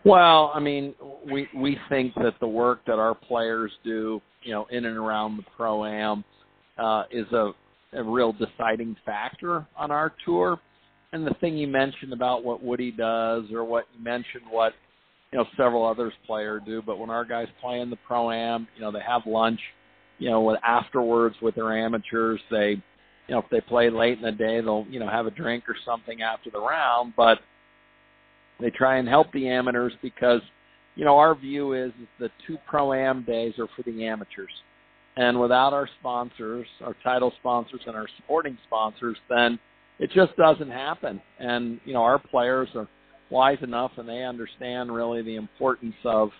Well, 0.04 0.52
I 0.54 0.60
mean, 0.60 0.94
we 1.30 1.48
we 1.54 1.78
think 1.88 2.14
that 2.16 2.34
the 2.40 2.46
work 2.46 2.80
that 2.86 2.98
our 2.98 3.14
players 3.14 3.72
do, 3.82 4.20
you 4.42 4.52
know, 4.52 4.66
in 4.70 4.84
and 4.84 4.96
around 4.96 5.36
the 5.36 5.42
pro 5.56 5.84
am, 5.84 6.24
uh, 6.78 7.04
is 7.10 7.26
a 7.32 7.52
a 7.96 8.02
real 8.02 8.32
deciding 8.32 8.96
factor 9.04 9.66
on 9.76 9.90
our 9.90 10.12
tour. 10.24 10.58
And 11.12 11.26
the 11.26 11.34
thing 11.40 11.56
you 11.56 11.66
mentioned 11.66 12.12
about 12.12 12.44
what 12.44 12.62
Woody 12.62 12.90
does, 12.90 13.44
or 13.52 13.64
what 13.64 13.86
you 13.96 14.04
mentioned 14.04 14.44
what 14.50 14.74
you 15.32 15.38
know 15.38 15.46
several 15.56 15.86
others 15.86 16.12
player 16.26 16.60
do, 16.64 16.82
but 16.84 16.98
when 16.98 17.10
our 17.10 17.24
guys 17.24 17.48
play 17.60 17.80
in 17.80 17.90
the 17.90 17.96
pro 18.06 18.30
am, 18.30 18.68
you 18.74 18.82
know 18.82 18.90
they 18.90 19.00
have 19.06 19.22
lunch, 19.26 19.60
you 20.18 20.28
know, 20.28 20.40
with 20.42 20.58
afterwards 20.64 21.36
with 21.40 21.54
their 21.54 21.76
amateurs. 21.76 22.40
They, 22.50 22.82
you 23.28 23.34
know, 23.34 23.38
if 23.38 23.46
they 23.50 23.60
play 23.60 23.88
late 23.88 24.18
in 24.18 24.24
the 24.24 24.32
day, 24.32 24.60
they'll 24.60 24.86
you 24.90 25.00
know 25.00 25.08
have 25.08 25.26
a 25.26 25.30
drink 25.30 25.64
or 25.68 25.76
something 25.84 26.22
after 26.22 26.50
the 26.50 26.60
round. 26.60 27.14
But 27.16 27.38
they 28.60 28.70
try 28.70 28.98
and 28.98 29.08
help 29.08 29.32
the 29.32 29.48
amateurs 29.48 29.92
because 30.02 30.40
you 30.96 31.04
know 31.04 31.16
our 31.16 31.34
view 31.34 31.72
is, 31.72 31.92
is 32.02 32.08
the 32.18 32.30
two 32.46 32.58
pro 32.68 32.92
am 32.92 33.22
days 33.22 33.54
are 33.58 33.68
for 33.76 33.82
the 33.84 34.06
amateurs 34.06 34.50
and 35.16 35.38
without 35.40 35.72
our 35.72 35.88
sponsors 36.00 36.66
our 36.82 36.94
title 37.02 37.32
sponsors 37.40 37.80
and 37.86 37.96
our 37.96 38.06
supporting 38.18 38.56
sponsors 38.66 39.16
then 39.28 39.58
it 39.98 40.10
just 40.12 40.36
doesn't 40.36 40.70
happen. 40.70 41.20
And 41.38 41.80
you 41.84 41.94
know 41.94 42.02
our 42.02 42.18
players 42.18 42.68
are 42.74 42.88
wise 43.30 43.58
enough 43.62 43.92
and 43.96 44.08
they 44.08 44.22
understand 44.22 44.94
really 44.94 45.22
the 45.22 45.36
importance 45.36 45.96
of 46.04 46.30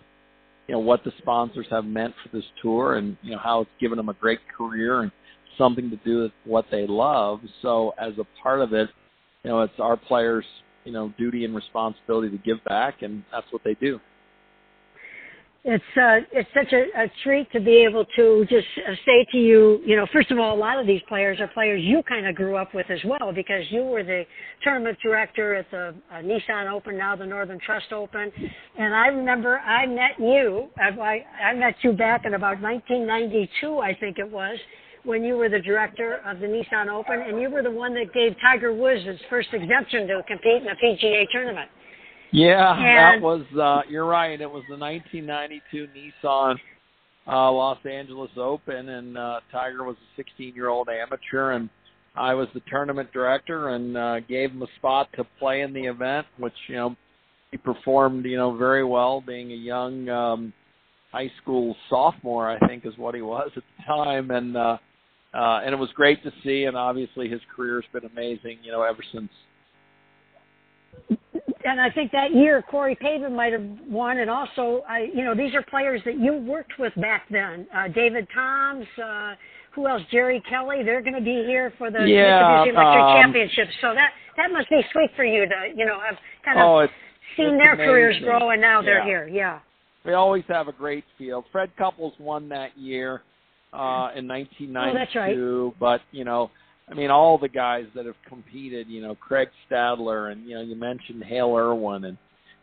you 0.68 0.75
know 0.75 0.78
what 0.80 1.04
the 1.04 1.12
sponsors 1.18 1.66
have 1.71 1.85
meant 1.85 2.14
for 2.23 2.37
this 2.37 2.45
tour 2.62 2.97
and 2.97 3.16
you 3.23 3.33
know 3.33 3.38
how 3.42 3.62
it's 3.62 3.71
given 3.80 3.97
them 3.97 4.09
a 4.09 4.14
great 4.14 4.40
career 4.56 5.02
and 5.02 5.12
something 5.59 5.90
to 5.90 5.97
do 6.04 6.23
with 6.23 6.33
what 6.45 6.66
they 6.71 6.87
love. 6.87 7.40
So 7.62 7.95
as 7.99 8.12
a 8.18 8.42
part 8.42 8.61
of 8.61 8.73
it 8.73 8.88
you 9.42 9.50
know 9.50 9.62
it's 9.62 9.78
our 9.78 9.97
players 9.97 10.45
you 10.85 10.92
know 10.92 11.12
duty 11.18 11.45
and 11.45 11.54
responsibility 11.54 12.30
to 12.37 12.42
give 12.42 12.62
back 12.64 13.02
and 13.02 13.25
that's 13.33 13.47
what 13.50 13.62
they 13.64 13.75
do 13.75 14.00
it's 15.68 15.85
uh, 15.96 16.20
it's 16.30 16.49
such 16.54 16.73
a, 16.73 17.02
a 17.02 17.11
treat 17.25 17.50
to 17.50 17.58
be 17.58 17.85
able 17.85 18.04
to 18.14 18.46
just 18.49 18.68
uh, 18.87 18.94
say 19.04 19.26
to 19.32 19.37
you, 19.37 19.80
you 19.85 19.96
know, 19.96 20.06
first 20.12 20.30
of 20.30 20.38
all, 20.38 20.54
a 20.54 20.56
lot 20.56 20.78
of 20.78 20.87
these 20.87 21.02
players 21.08 21.40
are 21.40 21.49
players 21.49 21.82
you 21.82 22.04
kind 22.08 22.25
of 22.25 22.37
grew 22.37 22.56
up 22.56 22.73
with 22.73 22.88
as 22.88 23.00
well 23.04 23.32
because 23.32 23.64
you 23.70 23.82
were 23.82 24.04
the 24.04 24.23
tournament 24.62 24.96
director 25.02 25.56
at 25.56 25.68
the 25.73 25.92
uh, 26.12 26.18
Nissan 26.18 26.70
Open, 26.70 26.96
now 26.96 27.16
the 27.16 27.26
Northern 27.26 27.58
Trust 27.58 27.92
Open, 27.92 28.30
and 28.78 28.94
I 28.94 29.08
remember 29.08 29.58
I 29.58 29.87
met 29.87 30.12
you. 30.20 30.68
I, 30.78 31.25
I 31.42 31.54
met 31.54 31.75
you 31.82 31.92
back 31.92 32.23
in 32.25 32.35
about 32.35 32.62
1992, 32.62 33.78
I 33.78 33.92
think 33.99 34.18
it 34.18 34.30
was, 34.30 34.56
when 35.02 35.25
you 35.25 35.37
were 35.37 35.49
the 35.49 35.61
director 35.61 36.20
of 36.25 36.38
the 36.38 36.46
Nissan 36.46 36.88
Open, 36.88 37.20
and 37.26 37.40
you 37.40 37.50
were 37.50 37.62
the 37.62 37.70
one 37.73 37.92
that 37.94 38.14
gave 38.14 38.37
Tiger 38.40 38.73
Woods 38.73 39.04
his 39.04 39.18
first 39.28 39.49
exemption 39.52 40.06
to 40.06 40.23
compete 40.28 40.62
in 40.62 40.68
a 40.68 40.76
PGA 40.76 41.25
tournament. 41.32 41.68
Yeah, 42.37 42.76
and, 42.76 43.23
that 43.23 43.25
was 43.25 43.47
uh 43.59 43.88
you're 43.88 44.05
right. 44.05 44.38
It 44.38 44.50
was 44.50 44.62
the 44.69 44.76
1992 44.76 45.88
Nissan 45.97 46.57
uh 47.26 47.50
Los 47.50 47.78
Angeles 47.90 48.31
Open 48.37 48.90
and 48.90 49.16
uh 49.16 49.40
Tiger 49.50 49.85
was 49.85 49.97
a 49.97 50.21
16-year-old 50.21 50.90
amateur 50.90 51.52
and 51.52 51.71
I 52.14 52.35
was 52.35 52.49
the 52.52 52.61
tournament 52.69 53.11
director 53.11 53.71
and 53.71 53.97
uh 53.97 54.21
gave 54.21 54.50
him 54.50 54.61
a 54.61 54.66
spot 54.76 55.09
to 55.16 55.25
play 55.38 55.62
in 55.62 55.73
the 55.73 55.85
event 55.85 56.26
which 56.37 56.52
you 56.69 56.75
know 56.76 56.95
he 57.52 57.57
performed, 57.57 58.26
you 58.26 58.37
know, 58.37 58.55
very 58.55 58.85
well 58.85 59.23
being 59.23 59.52
a 59.52 59.57
young 59.57 60.07
um 60.11 60.52
high 61.12 61.33
school 61.40 61.75
sophomore, 61.88 62.50
I 62.50 62.59
think 62.69 62.85
is 62.85 62.99
what 62.99 63.14
he 63.14 63.23
was 63.23 63.50
at 63.57 63.62
the 63.78 63.85
time. 63.85 64.31
And 64.31 64.59
uh 64.59 64.76
uh 65.33 65.61
and 65.64 65.73
it 65.73 65.78
was 65.78 65.88
great 65.95 66.23
to 66.23 66.31
see 66.45 66.64
and 66.64 66.76
obviously 66.76 67.31
his 67.31 67.40
career's 67.57 67.87
been 67.95 68.05
amazing, 68.05 68.59
you 68.62 68.73
know, 68.73 68.83
ever 68.83 69.02
since 69.11 69.31
and 71.66 71.80
I 71.80 71.90
think 71.90 72.12
that 72.12 72.32
year 72.32 72.62
Corey 72.62 72.94
Pavin 72.94 73.35
might 73.35 73.52
have 73.52 73.64
won, 73.88 74.18
and 74.18 74.30
also, 74.30 74.82
I, 74.88 75.08
you 75.12 75.25
know, 75.25 75.35
these 75.35 75.54
are 75.54 75.62
players 75.62 76.00
that 76.04 76.18
you 76.18 76.35
worked 76.35 76.78
with 76.78 76.94
back 76.96 77.25
then. 77.30 77.66
Uh, 77.75 77.88
David 77.88 78.28
Toms, 78.32 78.87
uh, 79.02 79.35
who 79.75 79.88
else? 79.88 80.02
Jerry 80.11 80.42
Kelly. 80.49 80.82
They're 80.85 81.02
going 81.02 81.14
to 81.14 81.20
be 81.20 81.44
here 81.46 81.73
for 81.76 81.90
the 81.90 82.04
yeah, 82.06 82.62
Electric 82.62 82.76
um, 82.76 83.20
Championship. 83.20 83.68
So 83.80 83.94
that 83.94 84.11
that 84.37 84.52
must 84.52 84.70
be 84.70 84.80
sweet 84.92 85.11
for 85.16 85.25
you 85.25 85.46
to, 85.46 85.73
you 85.75 85.85
know, 85.85 85.99
have 86.00 86.16
kind 86.44 86.58
of 86.58 86.64
oh, 86.64 86.78
it's, 86.80 86.92
seen 87.37 87.54
it's 87.54 87.58
their 87.58 87.75
amazing. 87.75 87.90
careers 87.90 88.16
grow, 88.23 88.50
and 88.50 88.61
now 88.61 88.80
yeah. 88.80 88.87
they're 88.87 89.04
here. 89.04 89.28
Yeah. 89.28 89.58
We 90.04 90.12
always 90.14 90.44
have 90.49 90.68
a 90.68 90.73
great 90.73 91.04
field. 91.18 91.46
Fred 91.50 91.70
Couples 91.76 92.14
won 92.20 92.49
that 92.50 92.78
year 92.78 93.23
uh, 93.73 94.14
in 94.14 94.28
1992, 94.28 94.78
oh, 94.78 94.94
that's 94.94 95.16
right. 95.16 95.80
but 95.80 96.00
you 96.12 96.25
know 96.25 96.50
I 96.90 96.95
mean, 96.95 97.11
all 97.11 97.37
the 97.37 97.49
guys 97.49 97.85
that 97.95 98.07
have 98.07 98.14
competed, 98.28 98.87
you 98.88 99.02
know, 99.02 99.14
Craig 99.14 99.49
Stadler, 99.69 100.31
and 100.31 100.47
you 100.47 100.55
know, 100.55 100.62
you 100.62 100.76
mentioned 100.76 101.25
Hale 101.25 101.55
Irwin, 101.57 102.05
and 102.05 102.16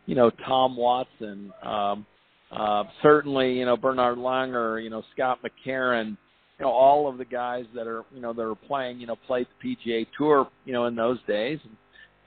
you 0.06 0.14
know, 0.14 0.30
Tom 0.46 0.76
Watson, 0.76 1.52
um, 1.62 2.06
uh, 2.50 2.84
certainly, 3.02 3.52
you 3.52 3.66
know, 3.66 3.76
Bernhard 3.76 4.18
Langer, 4.18 4.82
you 4.82 4.90
know, 4.90 5.02
Scott 5.14 5.40
McCarron, 5.42 6.16
you 6.58 6.64
know, 6.64 6.70
all 6.70 7.08
of 7.08 7.18
the 7.18 7.24
guys 7.24 7.64
that 7.74 7.86
are, 7.86 8.04
you 8.14 8.20
know, 8.20 8.32
that 8.32 8.42
are 8.42 8.54
playing, 8.54 9.00
you 9.00 9.06
know, 9.06 9.16
played 9.26 9.46
the 9.62 9.76
PGA 9.76 10.06
Tour, 10.16 10.48
you 10.64 10.72
know, 10.72 10.86
in 10.86 10.94
those 10.94 11.18
days, 11.26 11.58
and 11.64 11.76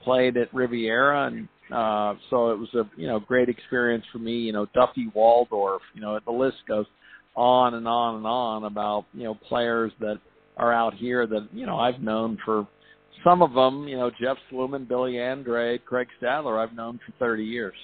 played 0.04 0.36
at 0.36 0.52
Riviera, 0.54 1.26
and 1.26 1.48
uh, 1.72 2.14
so 2.30 2.50
it 2.50 2.58
was 2.58 2.68
a, 2.74 2.88
you 2.96 3.06
know, 3.06 3.20
great 3.20 3.48
experience 3.48 4.04
for 4.12 4.18
me. 4.18 4.32
You 4.32 4.52
know, 4.52 4.66
Duffy 4.74 5.10
Waldorf, 5.14 5.82
you 5.94 6.00
know, 6.00 6.18
the 6.24 6.32
list 6.32 6.58
goes 6.66 6.86
on 7.34 7.74
and 7.74 7.86
on 7.86 8.16
and 8.16 8.26
on 8.26 8.64
about, 8.64 9.06
you 9.12 9.24
know, 9.24 9.34
players 9.34 9.92
that 10.00 10.18
are 10.58 10.72
out 10.72 10.94
here 10.94 11.26
that 11.26 11.48
you 11.52 11.66
know 11.66 11.78
I've 11.78 12.00
known 12.00 12.38
for 12.44 12.66
some 13.24 13.42
of 13.42 13.52
them. 13.54 13.88
You 13.88 13.96
know, 13.96 14.10
Jeff 14.20 14.36
Sluman, 14.50 14.86
Billy 14.86 15.18
Andrade, 15.18 15.84
Craig 15.84 16.08
Stadler. 16.20 16.58
I've 16.62 16.74
known 16.74 17.00
for 17.04 17.12
30 17.18 17.44
years 17.44 17.74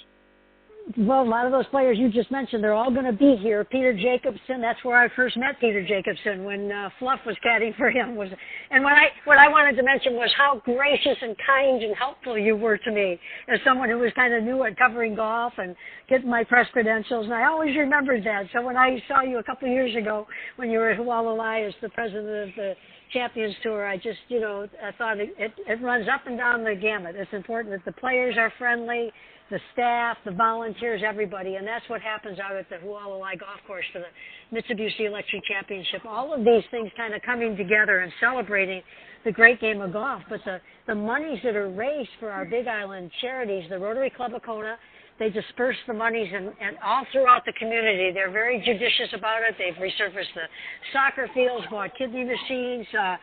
well, 0.99 1.23
a 1.23 1.25
lot 1.25 1.47
of 1.47 1.53
those 1.53 1.67
players 1.69 1.97
you 1.99 2.11
just 2.11 2.31
mentioned, 2.31 2.63
they're 2.63 2.75
all 2.75 2.91
going 2.91 3.07
to 3.07 3.13
be 3.13 3.37
here. 3.41 3.65
Peter 3.65 3.95
Jacobsen, 3.95 4.61
that's 4.61 4.83
where 4.85 4.97
I 5.03 5.09
first 5.17 5.35
met 5.37 5.59
Peter 5.59 5.85
Jacobsen 5.85 6.45
when 6.45 6.71
uh, 6.71 6.91
Fluff 6.99 7.21
was 7.25 7.37
caddying 7.45 7.75
for 7.77 7.91
him. 7.91 8.17
Was 8.17 8.29
and 8.71 8.85
what 8.85 8.93
I 8.93 9.07
what 9.25 9.39
I 9.39 9.49
wanted 9.49 9.77
to 9.77 9.83
mention 9.83 10.13
was 10.13 10.31
how 10.37 10.61
gracious 10.63 11.17
and 11.23 11.35
kind 11.47 11.83
and 11.83 11.97
helpful 11.97 12.39
you 12.39 12.55
were 12.55 12.77
to 12.77 12.93
me 12.93 13.19
as 13.49 13.61
someone 13.65 13.89
who 13.89 13.99
was 13.99 14.13
kind 14.15 14.35
of 14.35 14.43
new 14.43 14.63
at 14.65 14.77
covering 14.77 15.15
golf 15.15 15.55
and 15.57 15.75
getting 16.09 16.29
my 16.29 16.45
press 16.45 16.67
credentials. 16.73 17.25
And 17.25 17.35
I 17.35 17.47
always 17.47 17.75
remembered 17.77 18.23
that. 18.25 18.45
So 18.53 18.63
when 18.63 18.77
I 18.77 19.03
saw 19.09 19.23
you 19.23 19.39
a 19.39 19.43
couple 19.43 19.69
of 19.69 19.73
years 19.73 19.97
ago 19.97 20.27
when 20.57 20.71
you 20.71 20.79
were 20.79 20.91
at 20.91 20.99
Hualalai 20.99 21.67
as 21.67 21.75
the 21.81 21.89
president 21.89 22.51
of 22.51 22.55
the 22.57 22.75
Champions 23.15 23.55
Tour, 23.63 23.87
I 23.87 23.97
just 23.97 24.19
you 24.29 24.41
know 24.41 24.69
I 24.83 24.93
thought 24.99 25.19
it, 25.19 25.31
it, 25.39 25.53
it 25.67 25.81
runs 25.81 26.07
up 26.13 26.27
and 26.27 26.37
down 26.37 26.65
the 26.65 26.75
gamut. 26.75 27.17
It's 27.17 27.33
important 27.33 27.75
that 27.75 27.85
the 27.87 27.99
players 27.99 28.37
are 28.37 28.53
friendly 28.59 29.11
the 29.51 29.61
staff, 29.73 30.17
the 30.25 30.31
volunteers, 30.31 31.03
everybody, 31.07 31.57
and 31.57 31.67
that's 31.67 31.89
what 31.89 32.01
happens 32.01 32.39
out 32.39 32.57
at 32.57 32.69
the 32.71 32.77
Hualalai 32.77 33.39
Golf 33.39 33.61
Course 33.67 33.85
for 33.93 34.01
the 34.01 34.57
Mitsubishi 34.57 35.07
Electric 35.07 35.45
Championship. 35.45 36.05
All 36.07 36.33
of 36.33 36.45
these 36.45 36.65
things 36.71 36.91
kind 36.97 37.15
of 37.15 37.21
coming 37.23 37.57
together 37.57 38.01
and 38.01 38.13
celebrating 38.21 38.83
the 39.25 39.33
great 39.33 39.61
game 39.61 39.81
of 39.81 39.93
golf. 39.93 40.23
But 40.29 40.41
the 40.45 40.61
the 40.87 40.95
monies 40.95 41.41
that 41.45 41.57
are 41.57 41.69
raised 41.69 42.11
for 42.21 42.31
our 42.31 42.45
Big 42.45 42.67
Island 42.67 43.11
charities, 43.21 43.65
the 43.69 43.79
Rotary 43.79 44.11
Club 44.11 44.35
of 44.35 44.43
Kona, 44.43 44.77
they 45.19 45.31
disperse 45.31 45.77
the 45.87 45.95
monies 45.95 46.29
and, 46.35 46.47
and 46.61 46.77
all 46.85 47.05
throughout 47.13 47.45
the 47.47 47.53
community. 47.53 48.11
They're 48.13 48.33
very 48.33 48.59
judicious 48.59 49.15
about 49.15 49.43
it. 49.49 49.55
They've 49.59 49.75
resurfaced 49.75 50.35
the 50.35 50.47
soccer 50.93 51.29
fields, 51.33 51.65
bought 51.71 51.91
kidney 51.97 52.25
machines. 52.25 52.87
Uh, 52.93 53.17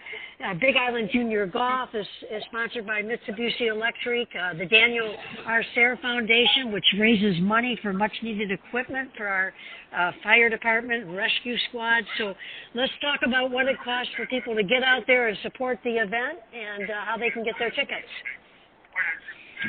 uh, 0.45 0.53
Big 0.60 0.75
Island 0.77 1.10
Junior 1.12 1.45
Golf 1.45 1.89
is, 1.93 2.07
is 2.31 2.41
sponsored 2.50 2.88
by 2.88 3.01
Mitsubishi 3.01 3.69
Electric. 3.69 4.29
Uh, 4.31 4.53
the 4.57 4.65
Daniel 4.65 5.13
R. 5.45 5.63
Sayre 5.75 6.00
Foundation, 6.01 6.71
which 6.71 6.86
raises 6.98 7.41
money 7.41 7.77
for 7.81 7.91
much 7.91 8.13
needed 8.24 8.51
equipment 8.51 9.10
for 9.17 9.27
our 9.27 9.53
uh, 9.98 10.12
fire 10.24 10.50
department 10.50 11.03
and 11.03 11.15
rescue 11.15 11.57
squad. 11.69 12.03
So 12.17 12.33
let's 12.74 12.93
talk 13.01 13.19
about 13.27 13.51
what 13.51 13.67
it 13.67 13.75
costs 13.83 14.13
for 14.15 14.25
people 14.27 14.55
to 14.55 14.63
get 14.63 14.81
out 14.83 15.03
there 15.07 15.27
and 15.27 15.38
support 15.43 15.79
the 15.83 15.98
event 15.98 16.39
and 16.53 16.89
uh, 16.89 16.93
how 17.05 17.17
they 17.17 17.29
can 17.29 17.43
get 17.43 17.55
their 17.60 17.71
tickets. 17.71 18.07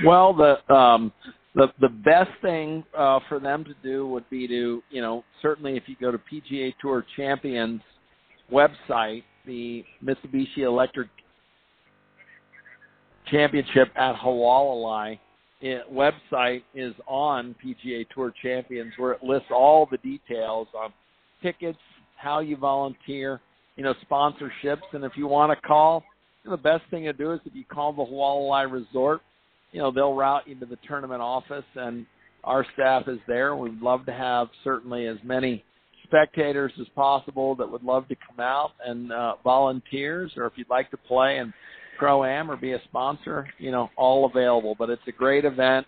Well, 0.05 0.33
the 0.33 0.73
um, 0.73 1.13
the 1.55 1.69
the 1.81 1.89
best 1.89 2.31
thing 2.41 2.85
uh, 2.97 3.21
for 3.29 3.39
them 3.39 3.65
to 3.65 3.75
do 3.83 4.07
would 4.07 4.29
be 4.31 4.47
to 4.49 4.83
you 4.91 5.03
know 5.03 5.25
certainly 5.41 5.77
if 5.77 5.85
you 5.87 5.97
go 6.01 6.11
to 6.11 6.19
PGA 6.19 6.73
Tour 6.81 7.05
Champions 7.17 7.81
website, 8.51 9.23
the 9.47 9.85
Mitsubishi 10.05 10.59
Electric 10.59 11.09
Championship 13.31 13.89
at 13.97 14.15
Hualalai 14.17 15.19
website 15.63 16.63
is 16.75 16.95
on 17.07 17.55
PGA 17.65 18.07
Tour 18.15 18.33
Champions 18.43 18.93
where 18.97 19.13
it 19.13 19.23
lists 19.23 19.49
all 19.51 19.87
the 19.91 19.99
details 19.99 20.69
on 20.77 20.93
tickets, 21.43 21.79
how 22.17 22.41
you 22.41 22.57
volunteer, 22.57 23.41
you 23.77 23.85
know, 23.85 23.95
sponsorships, 24.11 24.83
and 24.93 25.05
if 25.05 25.13
you 25.17 25.27
want 25.27 25.53
to 25.53 25.67
call, 25.67 26.03
the 26.45 26.57
best 26.57 26.83
thing 26.91 27.05
to 27.05 27.13
do 27.13 27.33
is 27.33 27.41
if 27.45 27.55
you 27.55 27.65
call 27.65 27.93
the 27.93 28.03
Hualalai 28.03 28.71
Resort 28.71 29.21
you 29.73 29.81
know 29.81 29.91
they'll 29.91 30.15
route 30.15 30.47
you 30.47 30.55
to 30.57 30.67
the 30.67 30.79
tournament 30.87 31.21
office 31.21 31.65
and 31.75 32.07
our 32.45 32.67
staff 32.75 33.05
is 33.07 33.19
there. 33.27 33.55
We'd 33.57 33.81
love 33.81 34.05
to 34.07 34.13
have 34.13 34.49
certainly 34.65 35.07
as 35.07 35.17
many 35.23 35.65
spectators 36.05 36.73
as 36.81 36.89
possible 36.95 37.55
that 37.55 37.71
would 37.71 37.85
love 37.85 38.09
to 38.09 38.17
come 38.17 38.41
out 38.41 38.73
and 38.85 39.13
uh, 39.13 39.35
volunteers 39.45 40.33
or 40.37 40.47
if 40.47 40.53
you'd 40.57 40.69
like 40.69 40.91
to 40.91 40.97
play 40.97 41.39
and 41.39 41.53
pro 41.99 42.25
am 42.25 42.51
or 42.51 42.57
be 42.57 42.73
a 42.73 42.83
sponsor 42.85 43.49
you 43.59 43.71
know 43.71 43.91
all 43.97 44.27
available. 44.27 44.75
But 44.79 44.91
it's 44.91 45.03
a 45.09 45.13
great 45.13 45.45
event. 45.45 45.87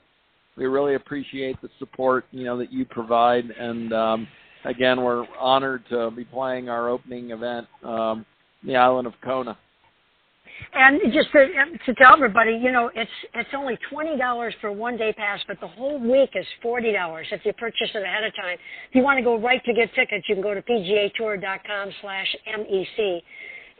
We 0.56 0.66
really 0.66 0.94
appreciate 0.94 1.60
the 1.60 1.68
support 1.78 2.24
you 2.30 2.44
know 2.44 2.56
that 2.58 2.72
you 2.72 2.84
provide. 2.84 3.44
And 3.50 3.92
um 3.92 4.28
again 4.64 5.02
we're 5.02 5.26
honored 5.38 5.84
to 5.90 6.10
be 6.10 6.24
playing 6.24 6.68
our 6.68 6.88
opening 6.88 7.30
event 7.30 7.66
um 7.84 8.24
the 8.64 8.76
island 8.76 9.06
of 9.06 9.12
kona 9.22 9.58
and 10.72 11.00
just 11.12 11.30
to, 11.32 11.46
to 11.86 11.94
tell 11.94 12.14
everybody, 12.14 12.52
you 12.52 12.72
know, 12.72 12.90
it's 12.94 13.10
it's 13.34 13.50
only 13.56 13.78
twenty 13.90 14.16
dollars 14.16 14.54
for 14.60 14.72
one 14.72 14.96
day 14.96 15.12
pass, 15.12 15.40
but 15.46 15.60
the 15.60 15.68
whole 15.68 15.98
week 15.98 16.30
is 16.34 16.46
forty 16.62 16.92
dollars 16.92 17.26
if 17.30 17.44
you 17.44 17.52
purchase 17.52 17.90
it 17.94 18.02
ahead 18.02 18.24
of 18.24 18.34
time. 18.34 18.58
If 18.88 18.94
you 18.94 19.02
want 19.02 19.18
to 19.18 19.24
go 19.24 19.38
right 19.38 19.64
to 19.64 19.72
get 19.72 19.94
tickets, 19.94 20.28
you 20.28 20.34
can 20.34 20.42
go 20.42 20.54
to 20.54 20.62
pgatour.com 20.62 21.90
slash 22.00 22.36
mec. 22.46 23.22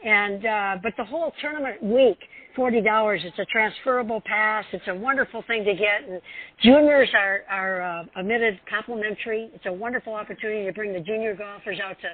And 0.05 0.45
uh, 0.45 0.77
but 0.83 0.93
the 0.97 1.05
whole 1.05 1.33
tournament 1.41 1.81
week 1.81 2.19
forty 2.55 2.81
dollars. 2.81 3.21
It's 3.23 3.37
a 3.39 3.45
transferable 3.45 4.21
pass. 4.25 4.65
It's 4.71 4.87
a 4.87 4.95
wonderful 4.95 5.43
thing 5.47 5.63
to 5.65 5.73
get, 5.73 6.09
and 6.09 6.21
juniors 6.63 7.09
are 7.13 7.43
are 7.49 7.81
uh, 7.81 8.03
admitted 8.19 8.59
complimentary. 8.69 9.49
It's 9.53 9.65
a 9.65 9.73
wonderful 9.73 10.13
opportunity 10.13 10.65
to 10.65 10.73
bring 10.73 10.93
the 10.93 10.99
junior 10.99 11.35
golfers 11.35 11.79
out 11.83 11.97
to 12.01 12.07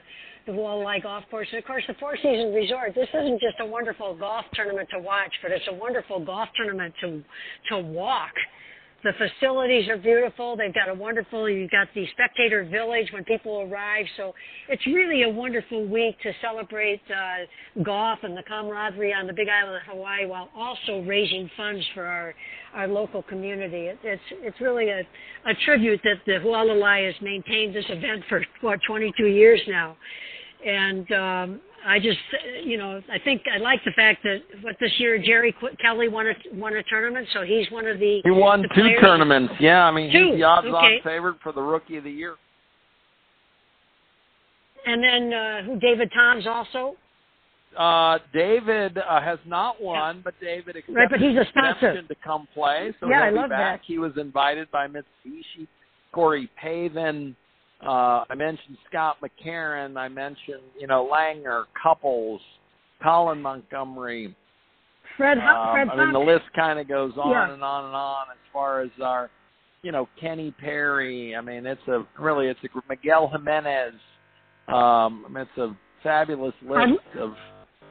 the 0.45 0.51
Hualalai 0.51 1.03
Golf 1.03 1.23
Course, 1.29 1.47
and 1.51 1.59
of 1.59 1.65
course 1.65 1.83
the 1.87 1.93
Four 1.99 2.15
Seasons 2.17 2.55
Resort. 2.55 2.93
This 2.95 3.09
isn't 3.13 3.39
just 3.39 3.57
a 3.59 3.65
wonderful 3.65 4.15
golf 4.15 4.45
tournament 4.53 4.89
to 4.93 4.99
watch, 4.99 5.33
but 5.41 5.51
it's 5.51 5.65
a 5.69 5.73
wonderful 5.73 6.23
golf 6.23 6.49
tournament 6.55 6.93
to 7.01 7.23
to 7.69 7.79
walk. 7.79 8.33
The 9.03 9.13
facilities 9.13 9.89
are 9.89 9.97
beautiful. 9.97 10.55
They've 10.55 10.73
got 10.73 10.87
a 10.87 10.93
wonderful, 10.93 11.49
you've 11.49 11.71
got 11.71 11.87
the 11.95 12.05
spectator 12.11 12.63
village 12.63 13.07
when 13.11 13.23
people 13.23 13.61
arrive. 13.61 14.05
So 14.15 14.33
it's 14.69 14.85
really 14.85 15.23
a 15.23 15.29
wonderful 15.29 15.87
week 15.87 16.19
to 16.21 16.31
celebrate 16.39 17.01
uh, 17.09 17.81
golf 17.83 18.19
and 18.21 18.37
the 18.37 18.43
camaraderie 18.43 19.11
on 19.11 19.25
the 19.25 19.33
Big 19.33 19.47
Island 19.49 19.77
of 19.77 19.93
Hawaii 19.93 20.27
while 20.27 20.49
also 20.55 21.01
raising 21.07 21.49
funds 21.57 21.83
for 21.95 22.05
our, 22.05 22.35
our 22.75 22.87
local 22.87 23.23
community. 23.23 23.87
It, 23.87 23.97
it's, 24.03 24.21
it's 24.33 24.61
really 24.61 24.89
a, 24.89 24.99
a 24.99 25.53
tribute 25.65 26.01
that 26.03 26.17
the 26.27 26.33
Hualalai 26.33 27.11
has 27.11 27.19
maintained 27.23 27.75
this 27.75 27.85
event 27.89 28.23
for, 28.29 28.45
what, 28.61 28.79
22 28.87 29.25
years 29.25 29.61
now. 29.67 29.97
And 30.63 31.11
um, 31.11 31.61
I 31.85 31.99
just, 31.99 32.19
you 32.63 32.77
know, 32.77 33.01
I 33.11 33.17
think 33.19 33.41
I 33.53 33.57
like 33.57 33.83
the 33.83 33.91
fact 33.91 34.23
that 34.23 34.37
what 34.61 34.75
this 34.79 34.91
year 34.99 35.17
Jerry 35.17 35.55
Kelly 35.81 36.07
won 36.09 36.27
a 36.27 36.33
won 36.53 36.75
a 36.75 36.83
tournament, 36.83 37.27
so 37.33 37.41
he's 37.43 37.69
one 37.71 37.87
of 37.87 37.99
the. 37.99 38.21
He 38.23 38.29
won 38.31 38.61
the 38.61 38.67
two 38.69 38.81
players. 38.81 39.01
tournaments. 39.01 39.53
Yeah, 39.59 39.83
I 39.85 39.91
mean 39.91 40.11
Two, 40.11 40.27
he's 40.31 40.35
the 40.35 40.43
odds-on 40.43 40.75
okay. 40.75 40.99
favorite 41.03 41.37
for 41.41 41.51
the 41.51 41.61
Rookie 41.61 41.97
of 41.97 42.03
the 42.03 42.11
Year. 42.11 42.35
And 44.85 45.03
then 45.03 45.33
uh, 45.33 45.63
who? 45.63 45.79
David 45.79 46.11
Toms 46.13 46.45
also. 46.47 46.95
Uh, 47.77 48.17
David 48.33 48.97
uh, 48.97 49.21
has 49.21 49.39
not 49.45 49.81
won, 49.81 50.21
but 50.23 50.33
David 50.41 50.75
accepted 50.75 50.95
Right, 50.95 51.09
but 51.09 51.19
he's 51.19 51.37
a 51.37 51.45
sponsor. 51.49 52.01
to 52.01 52.15
come 52.23 52.47
play, 52.53 52.93
so 52.99 53.07
Yeah, 53.07 53.17
he'll 53.19 53.23
I 53.23 53.29
be 53.31 53.35
love 53.37 53.49
back. 53.49 53.79
that. 53.79 53.85
He 53.85 53.97
was 53.97 54.11
invited 54.17 54.69
by 54.71 54.87
Mitsubishi, 54.87 55.67
Corey 56.11 56.49
Pavin. 56.61 57.35
Uh, 57.85 58.23
I 58.29 58.35
mentioned 58.35 58.77
Scott 58.89 59.17
McCarron. 59.23 59.97
I 59.97 60.07
mentioned, 60.07 60.61
you 60.79 60.87
know, 60.87 61.09
Langer, 61.11 61.63
Couples, 61.81 62.41
Colin 63.03 63.41
Montgomerie. 63.41 64.35
Fred. 65.17 65.37
Um, 65.39 65.73
Fred 65.73 65.89
I 65.89 65.95
mean, 66.05 66.13
the 66.13 66.19
list 66.19 66.45
kind 66.55 66.79
of 66.79 66.87
goes 66.87 67.13
on 67.17 67.31
Yeah. 67.31 67.51
and 67.53 67.63
on 67.63 67.85
and 67.85 67.95
on 67.95 68.27
as 68.31 68.37
far 68.53 68.81
as 68.81 68.89
our, 69.03 69.29
you 69.81 69.91
know, 69.91 70.07
Kenny 70.19 70.51
Perry. 70.51 71.35
I 71.35 71.41
mean, 71.41 71.65
it's 71.65 71.81
a 71.87 72.05
really 72.19 72.47
it's 72.47 72.59
a 72.63 72.67
Miguel 72.87 73.27
Jimenez. 73.29 73.93
Um, 74.67 75.25
I 75.25 75.29
mean, 75.29 75.37
it's 75.37 75.57
a 75.57 75.75
fabulous 76.03 76.53
list 76.61 77.01
of 77.19 77.33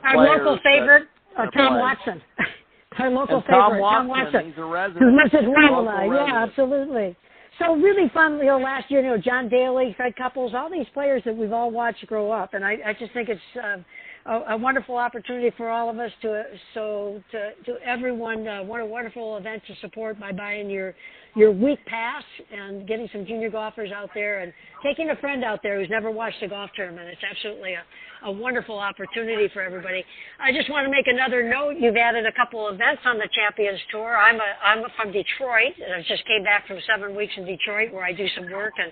Our 0.04 0.16
local 0.16 0.58
favorite, 0.62 1.08
uh, 1.36 1.42
Tom 1.46 1.52
playing. 1.52 1.74
Watson. 1.78 2.22
Our 2.98 3.10
local 3.10 3.36
and 3.36 3.44
Tom 3.50 3.70
favorite, 3.72 3.80
Watson, 3.82 3.98
Tom 3.98 4.08
Watson. 4.08 4.46
He's 4.46 4.58
a 4.58 4.64
resident. 4.64 5.16
local 5.44 6.12
Yeah, 6.14 6.42
absolutely. 6.44 7.16
So 7.58 7.74
really 7.74 8.08
fun, 8.14 8.38
you 8.38 8.46
know, 8.46 8.58
last 8.58 8.90
year, 8.90 9.02
you 9.02 9.08
know, 9.10 9.18
John 9.18 9.48
Daly, 9.48 9.92
Fred 9.96 10.16
Couples, 10.16 10.52
all 10.54 10.70
these 10.70 10.86
players 10.94 11.22
that 11.24 11.36
we've 11.36 11.52
all 11.52 11.70
watched 11.70 12.06
grow 12.06 12.30
up, 12.30 12.54
and 12.54 12.64
I, 12.64 12.78
I 12.86 12.92
just 12.98 13.12
think 13.12 13.28
it's 13.28 13.40
uh, 13.62 13.78
a, 14.26 14.54
a 14.54 14.56
wonderful 14.56 14.96
opportunity 14.96 15.50
for 15.56 15.68
all 15.68 15.90
of 15.90 15.98
us 15.98 16.10
to, 16.22 16.44
so 16.74 17.22
to, 17.32 17.50
to 17.64 17.78
everyone, 17.84 18.46
uh, 18.46 18.62
what 18.62 18.80
a 18.80 18.86
wonderful 18.86 19.36
event 19.36 19.62
to 19.66 19.74
support 19.80 20.18
by 20.18 20.32
buying 20.32 20.70
your, 20.70 20.94
your 21.36 21.52
week 21.52 21.78
pass 21.86 22.24
and 22.52 22.86
getting 22.86 23.08
some 23.12 23.24
junior 23.24 23.50
golfers 23.50 23.90
out 23.92 24.10
there 24.14 24.40
and 24.40 24.52
taking 24.82 25.10
a 25.10 25.16
friend 25.16 25.44
out 25.44 25.60
there 25.62 25.78
who's 25.78 25.90
never 25.90 26.10
watched 26.10 26.42
a 26.42 26.48
golf 26.48 26.70
tournament. 26.74 27.08
It's 27.08 27.22
absolutely 27.28 27.74
a, 27.74 27.82
a 28.24 28.32
wonderful 28.32 28.78
opportunity 28.78 29.48
for 29.52 29.62
everybody. 29.62 30.04
I 30.40 30.52
just 30.52 30.70
want 30.70 30.86
to 30.86 30.90
make 30.90 31.06
another 31.06 31.48
note. 31.48 31.76
You've 31.78 31.96
added 31.96 32.26
a 32.26 32.32
couple 32.32 32.66
of 32.66 32.74
events 32.74 33.02
on 33.04 33.18
the 33.18 33.28
Champions 33.34 33.80
Tour. 33.90 34.16
I'm 34.16 34.36
a 34.36 34.50
I'm 34.64 34.84
from 34.96 35.12
Detroit, 35.12 35.74
and 35.84 35.94
I 35.94 36.00
just 36.06 36.26
came 36.26 36.42
back 36.42 36.66
from 36.66 36.78
seven 36.86 37.14
weeks 37.14 37.32
in 37.36 37.44
Detroit 37.44 37.92
where 37.92 38.04
I 38.04 38.12
do 38.12 38.26
some 38.36 38.50
work 38.50 38.74
and 38.78 38.90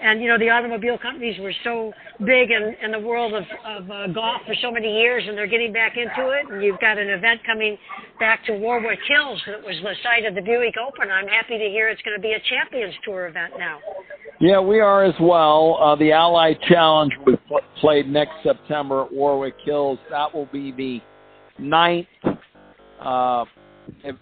and 0.00 0.20
you 0.20 0.28
know 0.28 0.38
the 0.38 0.50
automobile 0.50 0.98
companies 0.98 1.38
were 1.40 1.54
so 1.62 1.92
big 2.24 2.50
in, 2.50 2.74
in 2.82 2.90
the 2.90 2.98
world 2.98 3.32
of, 3.34 3.44
of 3.64 3.90
uh, 3.90 4.06
golf 4.08 4.42
for 4.46 4.54
so 4.60 4.70
many 4.70 5.00
years, 5.00 5.24
and 5.26 5.36
they're 5.36 5.46
getting 5.46 5.72
back 5.72 5.96
into 5.96 6.30
it. 6.30 6.50
And 6.50 6.62
you've 6.62 6.80
got 6.80 6.98
an 6.98 7.08
event 7.08 7.40
coming 7.46 7.78
back 8.18 8.44
to 8.46 8.52
Warwick 8.54 8.98
Hills 9.08 9.40
that 9.46 9.62
was 9.62 9.76
the 9.82 9.94
site 10.02 10.24
of 10.24 10.34
the 10.34 10.42
Buick 10.42 10.74
Open. 10.76 11.10
I'm 11.10 11.28
happy 11.28 11.58
to 11.58 11.64
hear 11.74 11.88
it's 11.88 12.02
going 12.02 12.16
to 12.16 12.22
be 12.22 12.32
a 12.32 12.40
Champions 12.48 12.94
Tour 13.04 13.26
event 13.26 13.54
now. 13.58 13.80
Yeah, 14.40 14.60
we 14.60 14.80
are 14.80 15.04
as 15.04 15.14
well. 15.20 15.78
Uh, 15.80 15.96
the 15.96 16.12
Ally 16.12 16.54
Challenge 16.68 17.12
be 17.26 17.34
pl- 17.48 17.60
played 17.80 18.08
next 18.08 18.34
September 18.42 19.04
at 19.04 19.12
Warwick 19.12 19.54
Hills. 19.64 19.98
That 20.10 20.32
will 20.32 20.46
be 20.46 20.72
the 20.72 21.00
ninth 21.58 22.06
uh, 23.00 23.44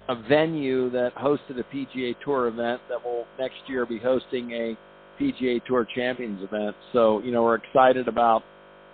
a 0.09 0.15
venue 0.29 0.91
that 0.91 1.15
hosted 1.15 1.59
a 1.59 1.65
PGA 1.75 2.15
Tour 2.25 2.49
event 2.49 2.81
that 2.89 3.03
will 3.05 3.27
next 3.39 3.57
year 3.69 3.87
be 3.87 3.99
hosting 3.99 4.51
a 4.53 4.77
PGA 5.21 5.65
Tour 5.65 5.87
Champions 5.95 6.43
event. 6.43 6.75
So, 6.93 7.23
you 7.23 7.31
know, 7.31 7.43
we're 7.43 7.57
excited 7.57 8.09
about 8.09 8.43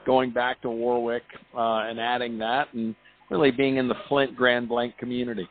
going 0.04 0.30
back 0.30 0.60
to 0.62 0.70
Warwick 0.70 1.22
uh, 1.54 1.88
and 1.88 1.98
adding 1.98 2.38
that 2.38 2.72
and 2.74 2.94
really 3.30 3.50
being 3.50 3.76
in 3.76 3.88
the 3.88 3.94
Flint 4.08 4.36
Grand 4.36 4.68
Blanc 4.68 4.96
community. 4.98 5.48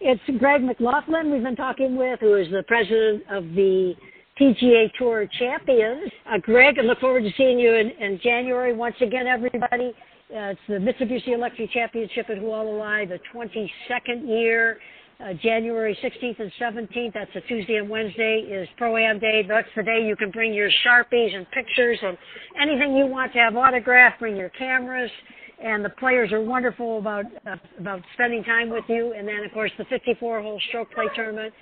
It's 0.00 0.22
Greg 0.38 0.62
McLaughlin 0.62 1.32
we've 1.32 1.42
been 1.42 1.56
talking 1.56 1.96
with, 1.96 2.20
who 2.20 2.36
is 2.36 2.48
the 2.52 2.62
president 2.68 3.24
of 3.30 3.42
the 3.56 3.94
PGA 4.40 4.92
Tour 4.96 5.28
Champions. 5.40 6.08
Uh, 6.24 6.38
Greg, 6.38 6.76
I 6.78 6.82
look 6.82 7.00
forward 7.00 7.22
to 7.24 7.30
seeing 7.36 7.58
you 7.58 7.74
in, 7.74 7.90
in 7.90 8.20
January. 8.22 8.72
Once 8.72 8.94
again, 9.00 9.26
everybody, 9.26 9.92
uh, 10.30 10.54
it's 10.54 10.60
the 10.68 10.74
Mitsubishi 10.74 11.34
Electric 11.34 11.72
Championship 11.72 12.30
at 12.30 12.38
Hualalai, 12.38 13.08
the 13.08 13.18
22nd 13.34 14.28
year. 14.28 14.78
Uh, 15.18 15.32
January 15.42 15.98
16th 16.00 16.38
and 16.38 16.52
17th, 16.60 17.12
that's 17.14 17.34
a 17.34 17.40
Tuesday 17.48 17.74
and 17.74 17.90
Wednesday, 17.90 18.46
is 18.48 18.68
Pro-Am 18.76 19.18
Day. 19.18 19.44
That's 19.48 19.66
the 19.74 19.82
day 19.82 20.06
you 20.06 20.14
can 20.14 20.30
bring 20.30 20.54
your 20.54 20.70
Sharpies 20.86 21.34
and 21.34 21.44
pictures 21.50 21.98
and 22.02 22.16
anything 22.62 22.96
you 22.96 23.06
want 23.06 23.32
to 23.32 23.40
have 23.40 23.56
autographed, 23.56 24.20
bring 24.20 24.36
your 24.36 24.50
cameras 24.50 25.10
and 25.62 25.84
the 25.84 25.90
players 25.90 26.32
are 26.32 26.40
wonderful 26.40 26.98
about 26.98 27.24
uh, 27.46 27.56
about 27.80 28.02
spending 28.14 28.44
time 28.44 28.70
with 28.70 28.84
you. 28.88 29.12
And 29.16 29.26
then, 29.26 29.44
of 29.44 29.52
course, 29.52 29.72
the 29.78 29.84
54-hole 29.84 30.60
stroke 30.68 30.90
play 30.92 31.06
tournament, 31.14 31.52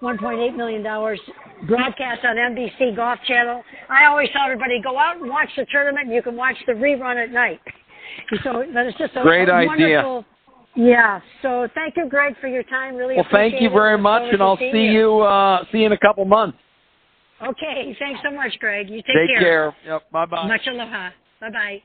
1.8 0.00 0.56
million 0.56 0.82
dollars, 0.82 1.20
broadcast 1.66 2.24
on 2.24 2.36
NBC 2.36 2.96
Golf 2.96 3.18
Channel. 3.26 3.62
I 3.88 4.06
always 4.06 4.28
tell 4.32 4.44
everybody 4.44 4.80
go 4.82 4.98
out 4.98 5.16
and 5.16 5.28
watch 5.28 5.48
the 5.56 5.66
tournament. 5.66 6.08
You 6.08 6.22
can 6.22 6.36
watch 6.36 6.56
the 6.66 6.72
rerun 6.72 7.22
at 7.22 7.30
night. 7.30 7.60
So 8.42 8.64
that 8.74 8.86
is 8.86 8.94
just 8.98 9.14
a 9.16 9.22
Great 9.22 9.48
a 9.48 9.52
idea. 9.52 9.66
wonderful. 9.68 10.24
Yeah. 10.74 11.20
So 11.42 11.68
thank 11.74 11.96
you, 11.96 12.08
Greg, 12.08 12.34
for 12.40 12.48
your 12.48 12.62
time. 12.64 12.96
Really. 12.96 13.16
Well, 13.16 13.26
thank 13.30 13.60
you 13.60 13.70
very. 13.70 13.98
Much, 13.98 14.32
and 14.32 14.42
I'll 14.42 14.56
see 14.56 14.88
you 14.88 15.20
uh, 15.20 15.64
see 15.70 15.78
you 15.78 15.86
in 15.86 15.92
a 15.92 15.98
couple 15.98 16.24
months. 16.24 16.58
Okay. 17.46 17.94
Thanks 17.98 18.20
so 18.24 18.30
much, 18.30 18.52
Greg. 18.60 18.88
You 18.88 19.02
take, 19.02 19.28
Take 19.28 19.38
care. 19.38 19.74
Yep. 19.84 20.10
Bye 20.10 20.26
bye. 20.26 20.46
Much 20.48 20.66
aloha. 20.66 21.10
Bye 21.40 21.50
bye. 21.50 21.82